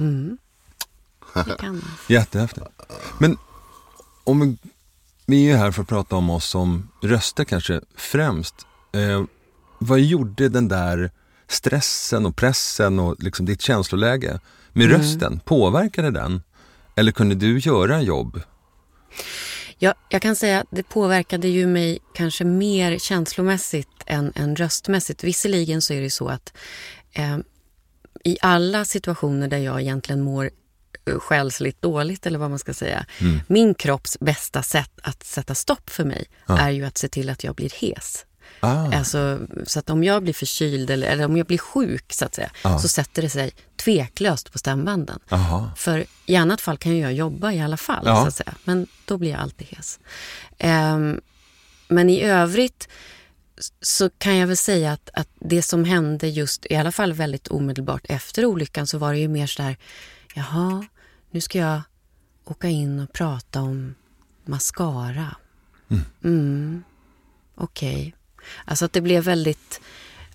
[1.44, 1.82] det kan han.
[2.08, 2.66] Jättehäftigt.
[3.18, 3.36] Men
[4.24, 4.56] om vi,
[5.26, 8.54] vi är ju här för att prata om oss som röster kanske främst.
[8.92, 9.24] Eh,
[9.78, 11.10] vad gjorde den där
[11.48, 14.40] stressen och pressen och liksom ditt känsloläge
[14.78, 14.98] med Mm.
[15.00, 15.40] rösten?
[15.44, 16.42] Påverkade den?
[16.96, 18.40] Eller kunde du göra jobb?
[19.78, 25.24] Jag, jag kan säga att det påverkade ju mig kanske mer känslomässigt än, än röstmässigt.
[25.24, 26.52] Visserligen så är det så att
[27.12, 27.38] eh,
[28.24, 30.50] i alla situationer där jag egentligen mår
[31.10, 33.06] eh, själsligt dåligt eller vad man ska säga.
[33.46, 37.44] Min kropps bästa sätt att sätta stopp för mig är ju att se till att
[37.44, 38.24] jag blir hes.
[38.60, 42.24] Ah, Alltså, så att om jag blir förkyld eller, eller om jag blir sjuk så
[42.24, 42.50] att säga,
[42.82, 45.18] så sätter det sig tveklöst på stämbanden.
[45.28, 45.70] aha.
[45.76, 48.22] För i annat fall kan ju jag jobba i alla fall, Ja.
[48.22, 48.54] så att säga.
[48.64, 49.98] Men då blir jag alltid hes.
[50.58, 51.20] Ehm,
[51.88, 52.88] men i övrigt
[53.80, 57.48] så kan jag väl säga att, att det som hände just, i alla fall väldigt
[57.48, 59.76] omedelbart efter olyckan, så var det ju mer så där,
[60.34, 60.86] jaha,
[61.30, 61.80] nu ska jag
[62.44, 63.94] åka in och prata om
[64.44, 65.36] mascara.
[66.24, 66.82] Mm.
[67.54, 68.14] Okej.
[68.64, 69.80] Alltså att det blev väldigt,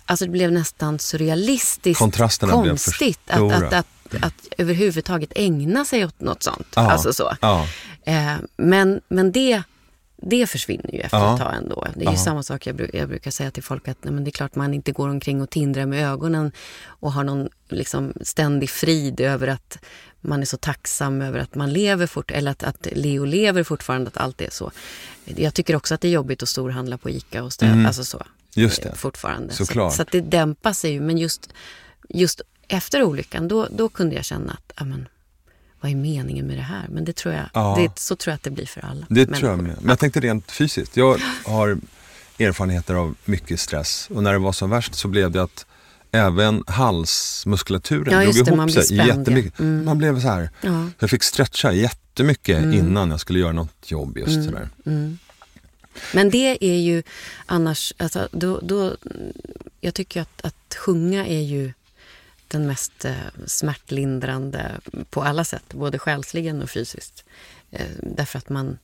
[0.05, 3.55] alltså det blev nästan surrealistiskt Kontrasterna blev konstigt att, stora.
[3.55, 3.87] att, att,
[4.23, 6.67] att överhuvudtaget ägna sig åt något sånt.
[6.75, 7.35] Ja, Alltså så.
[7.41, 7.67] ja.
[8.05, 9.63] Eh, men men det,
[10.29, 11.33] det försvinner ju efter Ja.
[11.33, 11.87] ett tag ändå.
[11.95, 14.29] Det är ju samma sak jag, jag brukar säga till folk att nej, men det
[14.29, 16.51] är klart man inte går omkring och tindrar med ögonen
[16.85, 19.77] och har någon liksom, ständig frid över att
[20.21, 24.07] man är så tacksam över att man lever fort eller att, att Leo lever fortfarande,
[24.07, 24.71] att allt är så.
[25.25, 28.17] Jag tycker också att det är jobbigt att storhandla på ICA och städa, alltså så.
[28.17, 28.27] Mm.
[28.55, 28.89] Just det.
[28.89, 29.53] eh, Fortfarande.
[29.53, 29.91] Såklart.
[29.91, 31.49] Så, så att det dämpar sig ju, men just,
[32.09, 35.07] just efter olyckan då, då kunde jag känna att, ja, men,
[35.83, 36.85] vad är meningen med det här?
[36.89, 37.75] Men det tror jag, Ja.
[37.79, 39.35] det, så tror jag att det blir för alla Det människor.
[39.35, 39.75] tror jag med.
[39.79, 40.97] Men jag tänkte rent fysiskt.
[40.97, 41.77] Jag har
[42.39, 45.65] erfarenheter av mycket stress och när det var som värst så blev det att
[46.11, 49.05] även halsmuskulaturen Ja, drog det, ihop man sig spänd, ja.
[49.17, 49.59] jättemycket.
[49.59, 49.85] Mm.
[49.85, 50.49] Man blev så här.
[50.61, 50.89] Ja.
[50.99, 52.73] Jag fick stretcha jättemycket Mm.
[52.79, 54.69] innan jag skulle göra något jobb just sådär.
[56.13, 57.03] Men det är ju
[57.45, 58.95] annars, alltså, då, då,
[59.81, 61.73] jag tycker att, att sjunga är ju
[62.53, 63.13] den mest eh,
[63.45, 64.71] smärtlindrande
[65.09, 67.23] på alla sätt, både själsligen och fysiskt.
[67.71, 68.77] Eh, därför att man,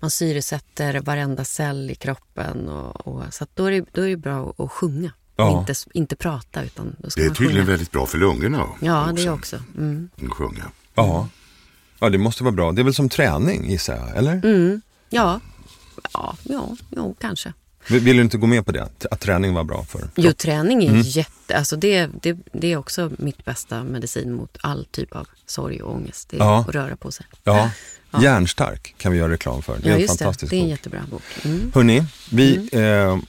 [0.00, 2.68] man syresätter varenda cell i kroppen.
[2.68, 5.12] Och, och, så att då, är det, då är det bra att, att sjunga.
[5.36, 5.58] Ja.
[5.60, 7.70] Inte, inte prata, utan då ska Det är man tydligen sjunga.
[7.70, 8.68] väldigt bra för lungorna.
[8.80, 9.62] Ja, det är också.
[9.76, 10.10] Mm.
[10.30, 10.70] Sjunga.
[10.94, 11.28] Ja.
[11.98, 12.72] ja, det måste vara bra.
[12.72, 14.32] Det är väl som träning gissar jag, eller?
[14.32, 14.82] Mm.
[15.10, 15.40] Ja,
[16.12, 17.52] ja, ja, ja, kanske.
[17.88, 18.88] Vill du inte gå med på det?
[19.10, 21.02] Att träning var bra för Jo, träning är Mm.
[21.02, 21.56] jätte...
[21.56, 25.94] Alltså det, det, det är också mitt bästa medicin mot all typ av sorg och
[25.94, 26.28] ångest.
[26.30, 26.60] Det är Ja.
[26.68, 27.26] att röra på sig.
[27.44, 27.70] Ja,
[28.22, 29.78] Järnstark kan vi göra reklam för.
[29.78, 30.24] Det är Ja, en just det.
[30.24, 30.70] fantastisk Det är en bok.
[30.70, 31.22] jättebra bok.
[31.44, 31.72] Mm.
[31.74, 32.56] Hörni, vi...
[32.72, 32.80] Eh,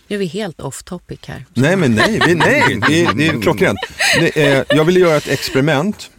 [0.07, 1.45] Nu är vi helt off topic här.
[1.53, 3.79] nej, men nej, vi, nej det, är- det är klockrent.
[4.35, 6.09] Eh, jag ville göra ett experiment.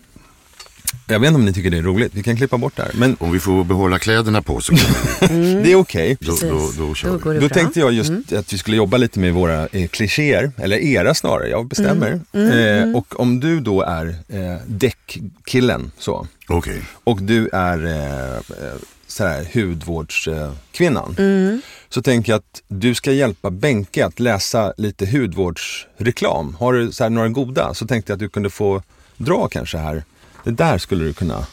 [1.06, 2.92] Jag vet inte om ni tycker det är roligt, vi kan klippa bort det här.
[2.94, 6.16] Men Om vi får behålla kläderna på så kan vi, det är okej.
[6.20, 6.50] då, Precis.
[6.50, 7.24] då, då kör Då vi.
[7.24, 7.30] Då.
[7.30, 7.48] Mm.
[7.48, 11.48] tänkte jag just att vi skulle jobba lite med våra eh, klichéer, eller era snarare,
[11.48, 12.20] jag bestämmer.
[12.32, 12.88] Mm.
[12.90, 16.82] Eh, och om du då är eh, däckkillen så, Okej.
[17.04, 18.74] och du är eh, eh,
[19.06, 21.14] så här, hudvårdskvinnan.
[21.18, 21.62] Mm.
[21.88, 26.56] Så tänker jag att du ska hjälpa Benke att läsa lite hudvårdsreklam.
[26.60, 28.82] Har du så här, några goda så tänkte jag att du kunde få
[29.16, 30.04] dra kanske här.
[30.44, 31.46] Det där skulle du kunna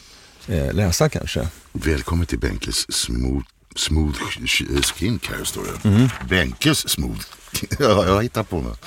[0.48, 1.48] eh, läsa kanske.
[1.72, 3.44] Välkommen till Benkes smooth,
[3.76, 5.88] smooth sh- skincare står det.
[5.88, 6.08] Mm.
[6.28, 7.20] Benkes smooth.
[7.78, 8.84] ja, jag hittar på något.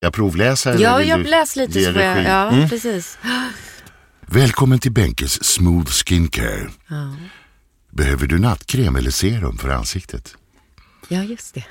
[0.00, 2.24] Jag provläser Ja, jag du läs lite så jag?
[2.24, 2.68] Ja, Mm.
[2.68, 3.18] precis.
[4.20, 6.70] Välkommen till Benkes smooth skincare.
[6.88, 7.16] Ja.
[7.90, 10.34] Behöver du nattkräm eller serum för ansiktet?
[11.08, 11.64] Ja, just det.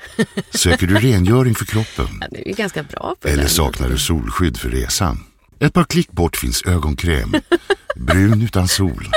[0.58, 2.18] Söker du rengöring för kroppen?
[2.20, 3.50] Ja, du är ganska bra på det Eller där.
[3.50, 5.24] saknar du solskydd för resan?
[5.60, 7.34] Ett par klick bort finns ögonkräm,
[7.96, 9.08] brun utan sol,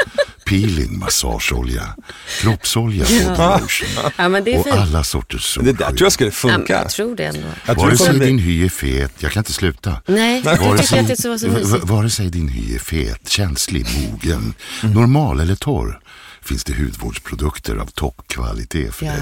[0.45, 1.95] peeling, massageolja,
[2.41, 3.05] kroppsolja,
[3.37, 4.75] lotion Ja, men det är och fint.
[4.75, 5.75] alla sorters Det solskydd.
[5.77, 6.73] där tror jag skulle Ja, funka.
[6.73, 7.47] jag tror det ändå.
[7.65, 8.25] Jag Vare det sig bli...
[8.27, 10.01] din hy är fet, jag kan inte sluta.
[10.05, 11.83] Nej, Vare sig, att det så var så v- mysigt.
[11.83, 15.99] vare sig din hy är fet, känslig, mogen, normal eller torr
[16.41, 19.21] finns det hudvårdsprodukter av toppkvalitet för Ja, dig.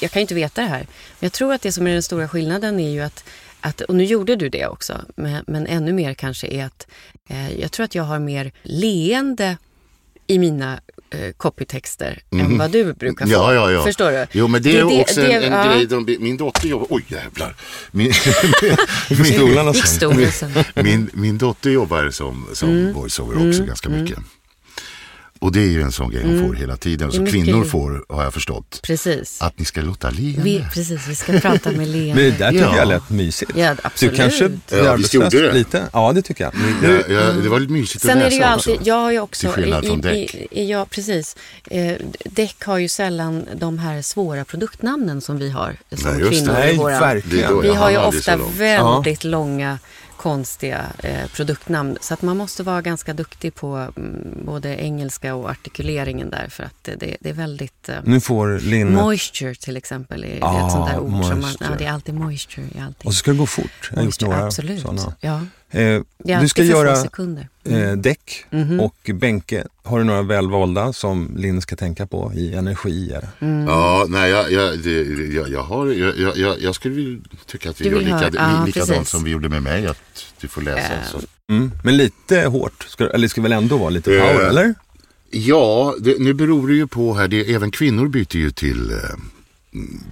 [0.00, 0.78] jag kan ju inte veta det här.
[0.78, 0.86] Men
[1.26, 3.24] jag tror att det som är den stora skillnaden är ju att,
[3.60, 6.86] att och nu gjorde du det också, men, men ännu mer kanske är att
[7.28, 9.56] eh, jag tror att jag har mer leende
[10.26, 10.80] i mina
[11.10, 13.32] eh, copytexter än vad du brukar få.
[13.32, 13.84] Ja, ja, ja.
[13.84, 14.26] Förstår du?
[14.32, 15.86] Jo, men det, är också det- en, en grej.
[15.86, 16.86] De, min dotter jobbar...
[16.90, 17.56] Oj, jävlar.
[17.90, 18.12] Min,
[19.86, 20.50] stolen sen.
[20.74, 22.92] min, min dotter jobbar som, som Mm.
[22.92, 24.18] voiceover också ganska mycket.
[25.40, 27.10] Och det är ju en sån grej hon får hela tiden.
[27.10, 27.10] Mm.
[27.10, 29.42] Det Så mycket kvinnor får, har jag förstått, Precis.
[29.42, 30.42] att ni ska låta leende.
[30.42, 32.30] Vi, precis, vi ska prata med Men det leende.
[32.30, 32.76] där tycker Ja.
[32.76, 33.50] jag lät mysigt.
[33.54, 34.12] Ja, absolut.
[34.14, 35.52] Du kanske Ja, blir visst arbetslös det.
[35.52, 35.82] lite?
[35.92, 36.52] Ja, det tycker jag.
[36.82, 38.86] Ja, ja, det var lite mysigt Sen att är det ju läsa alltid, också.
[38.88, 40.46] jag har ju också, Till skillnad från i, däck.
[40.50, 41.36] ja precis.
[41.70, 41.92] Eh,
[42.24, 46.36] däck har ju sällan de här svåra produktnamnen som vi har som Nej, just det.
[46.36, 46.94] kvinnor i Nej, våra...
[46.94, 47.60] Det verkligen.
[47.62, 49.78] Vi har ju ofta väldigt långa
[50.18, 51.98] konstiga eh, produktnamn.
[52.00, 56.64] Så att man måste vara ganska duktig på mm, både engelska och artikuleringen där för
[56.64, 57.88] att det, det, är väldigt...
[57.88, 58.92] Eh, Nu får Linn...
[58.92, 61.54] moisture till exempel är Ah, ett sånt där ord som man...
[61.60, 63.06] Ja, det är alltid moisture i allting.
[63.06, 63.90] Och så ska det gå fort.
[63.90, 64.82] Jag har gjort några absolut.
[64.82, 65.14] sådana.
[65.20, 65.40] Ja,
[65.70, 66.00] Eh,
[66.40, 67.48] du ska göra sekunder.
[67.64, 68.80] eh, däck Mhm.
[68.80, 69.64] och bänke.
[69.82, 73.10] Har du några välvalda som Linn ska tänka på i energi?
[73.12, 73.28] Eller?
[73.40, 73.66] Mm.
[73.66, 75.02] Ja, nej, jag, jag, det,
[75.34, 78.74] jag, jag, har, jag, jag, jag skulle vilja tycka att vi gör lika, ja, likadant
[78.90, 79.08] precis.
[79.08, 79.86] som vi gjorde med mig.
[79.86, 80.94] Att du får läsa.
[80.94, 81.20] Eh, Så.
[81.50, 81.72] Mm.
[81.84, 84.74] Men lite hårt, ska, eller det ska väl ändå vara lite Eh, power, eller?
[85.30, 87.28] Ja, det, nu beror det ju på här.
[87.28, 89.30] Det, även kvinnor byter ju till, eh, mm,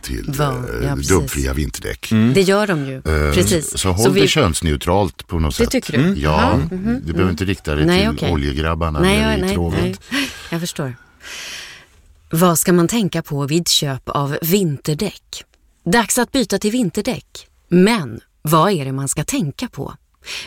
[0.03, 0.47] till eh,
[0.83, 2.09] Ja, dubbfria vinterdäck.
[2.35, 2.97] Det gör de ju.
[2.97, 3.79] Eh, Precis.
[3.79, 5.71] Så håll vi- det könsneutralt på något Det sätt.
[5.71, 6.05] tycker du?
[6.09, 8.33] Ja, Jaha, mhm, du behöver inte rikta dig Nej, till okej.
[8.33, 10.01] oljegrabbarna Nej, nere ja, i nej, tråget.
[10.11, 10.29] nej.
[10.51, 10.97] Jag förstår.
[12.31, 15.45] Vad ska man tänka på vid köp av vinterdäck?
[15.85, 17.47] Dags att byta till vinterdäck.
[17.69, 19.95] Men vad är det man ska tänka på?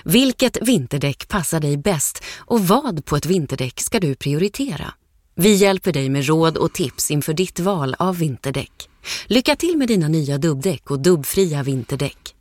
[0.04, 4.94] Vilket vinterdäck passar dig bäst och vad på ett vinterdäck ska du prioritera?
[5.36, 8.89] Vi hjälper dig med råd och tips inför ditt val av vinterdäck.
[9.28, 12.36] Lycka till med dina nya dubbdäck och dubbfria vinterdäck.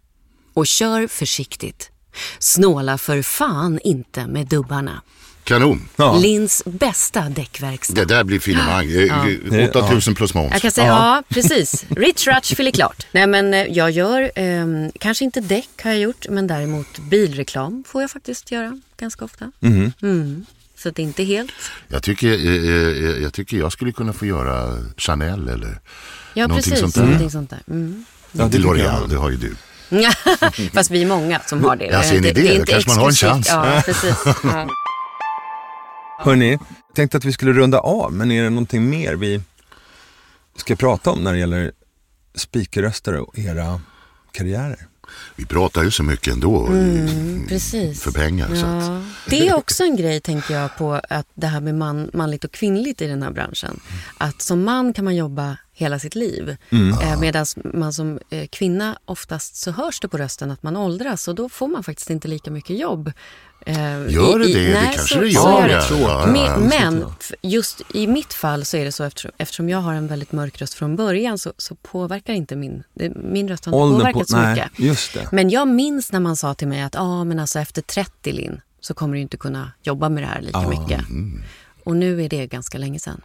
[0.54, 1.90] Och kör försiktigt.
[2.38, 5.02] Snåla för fan inte med dubbarna.
[5.44, 5.88] Kanon.
[5.96, 6.18] Ja.
[6.18, 7.94] Lins bästa däckverkstad.
[7.94, 8.90] Det där blir finemang.
[8.90, 10.52] Eh, 8000 plus moms.
[10.52, 11.84] Jag kan säga, ja, precis.
[11.88, 13.06] Rich Ratch fyller klart.
[13.12, 17.84] Nej men eh, jag gör, ehm, kanske inte däck har jag gjort, men däremot bilreklam
[17.86, 19.52] får jag faktiskt göra ganska ofta.
[19.60, 19.92] Mhm.
[20.02, 20.46] Mm.
[20.76, 21.52] Så det är inte helt.
[21.88, 25.80] Jag, tycker, eh, eh, jag tycker jag skulle kunna få göra Chanel eller
[26.38, 27.02] Ja Någonting precis, sånt där.
[27.02, 27.62] någonting sånt där.
[27.68, 28.04] Mm.
[28.32, 29.10] Ja, det L'Oreal, jag.
[29.10, 29.56] det har ju du.
[30.74, 31.84] Fast vi är många som har det.
[31.84, 32.40] Ja, ser ni det?
[32.40, 33.48] är Då inte kanske man har en chans.
[33.50, 34.14] Ja, precis.
[34.44, 34.68] Ja.
[36.18, 36.58] Hörni,
[36.94, 39.40] tänkte att vi skulle runda av, men är det någonting mer vi
[40.56, 41.72] ska prata om när det gäller
[42.34, 43.80] speakerröster och era
[44.32, 44.86] karriärer?
[45.36, 47.48] Vi pratar ju så mycket ändå Mm,
[47.94, 48.46] för pengar.
[48.54, 49.02] Så att, Ja.
[49.30, 52.52] Det är också en grej, tänker jag, på att det här med man, manligt och
[52.52, 53.80] kvinnligt i den här branschen.
[54.18, 56.56] Att som man kan man jobba hela sitt liv.
[57.02, 61.28] Eh, Medan man som eh, kvinna oftast så hörs det på rösten att man åldras
[61.28, 63.12] och då får man faktiskt inte lika mycket jobb.
[63.66, 63.76] Eh,
[64.12, 64.66] Gör det i- i- det?
[64.66, 66.00] Det nej, kanske så- det så gör, är det.
[66.00, 66.26] ja.
[66.26, 67.04] Men, ja, men
[67.42, 70.60] just i mitt fall så är det så eftersom, eftersom jag har en väldigt mörk
[70.60, 74.28] röst från början så, så påverkar inte min, det- min röst har inte Åldern påverkat
[74.28, 74.70] så nej, mycket.
[74.80, 75.28] just det.
[75.32, 78.60] Men jag minns när man sa till mig att ah, men alltså efter 30 Linn
[78.80, 81.00] så kommer du inte kunna jobba med det här lika mycket.
[81.84, 83.20] Och nu är det ganska länge sedan.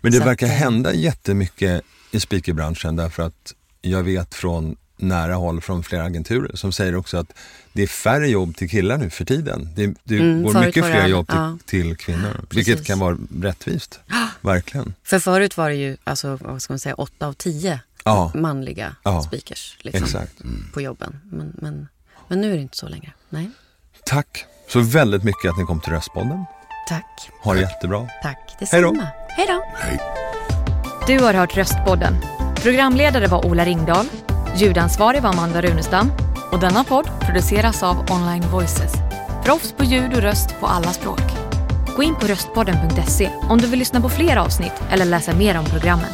[0.00, 4.76] Men det Så verkar att, eh, hända jättemycket i speakerbranschen därför att jag vet från
[5.02, 7.32] nära håll från flera agenturer som säger också att
[7.72, 9.68] det är färre jobb till killar nu för tiden.
[9.74, 11.58] Det, det Mm, går mycket fler jobb till, ja.
[11.66, 12.86] till kvinnor, vilket precis.
[12.86, 14.00] kan vara rättvist.
[14.40, 14.94] Verkligen.
[15.04, 18.32] För förut var det ju, alltså, vad ska man säga, åtta av tio Ja.
[18.34, 20.32] manliga Ja, speakers liksom, exakt.
[20.74, 21.20] på jobben.
[21.30, 21.88] Men, men,
[22.28, 23.12] men nu är det inte så längre.
[23.28, 23.50] Nej,
[24.04, 26.44] Tack så väldigt mycket att ni kom till Röstpodden.
[26.88, 27.30] tack.
[27.42, 28.08] Ha det jättebra.
[28.22, 28.90] Tack Hej då.
[28.90, 29.08] detsamma.
[29.28, 29.64] Hej då.
[29.76, 29.98] hej.
[31.06, 32.16] Du har hört Röstpodden.
[32.62, 34.06] Programledare var Ola Ringdahl,
[34.56, 36.12] ljudansvarig var Amanda Runestam
[36.52, 38.92] och denna podd produceras av Online Voices.
[39.44, 41.20] Proffs på ljud och röst på alla språk.
[41.96, 45.64] Gå in på röstpodden.se om du vill lyssna på fler avsnitt eller läsa mer om
[45.64, 46.10] programmen.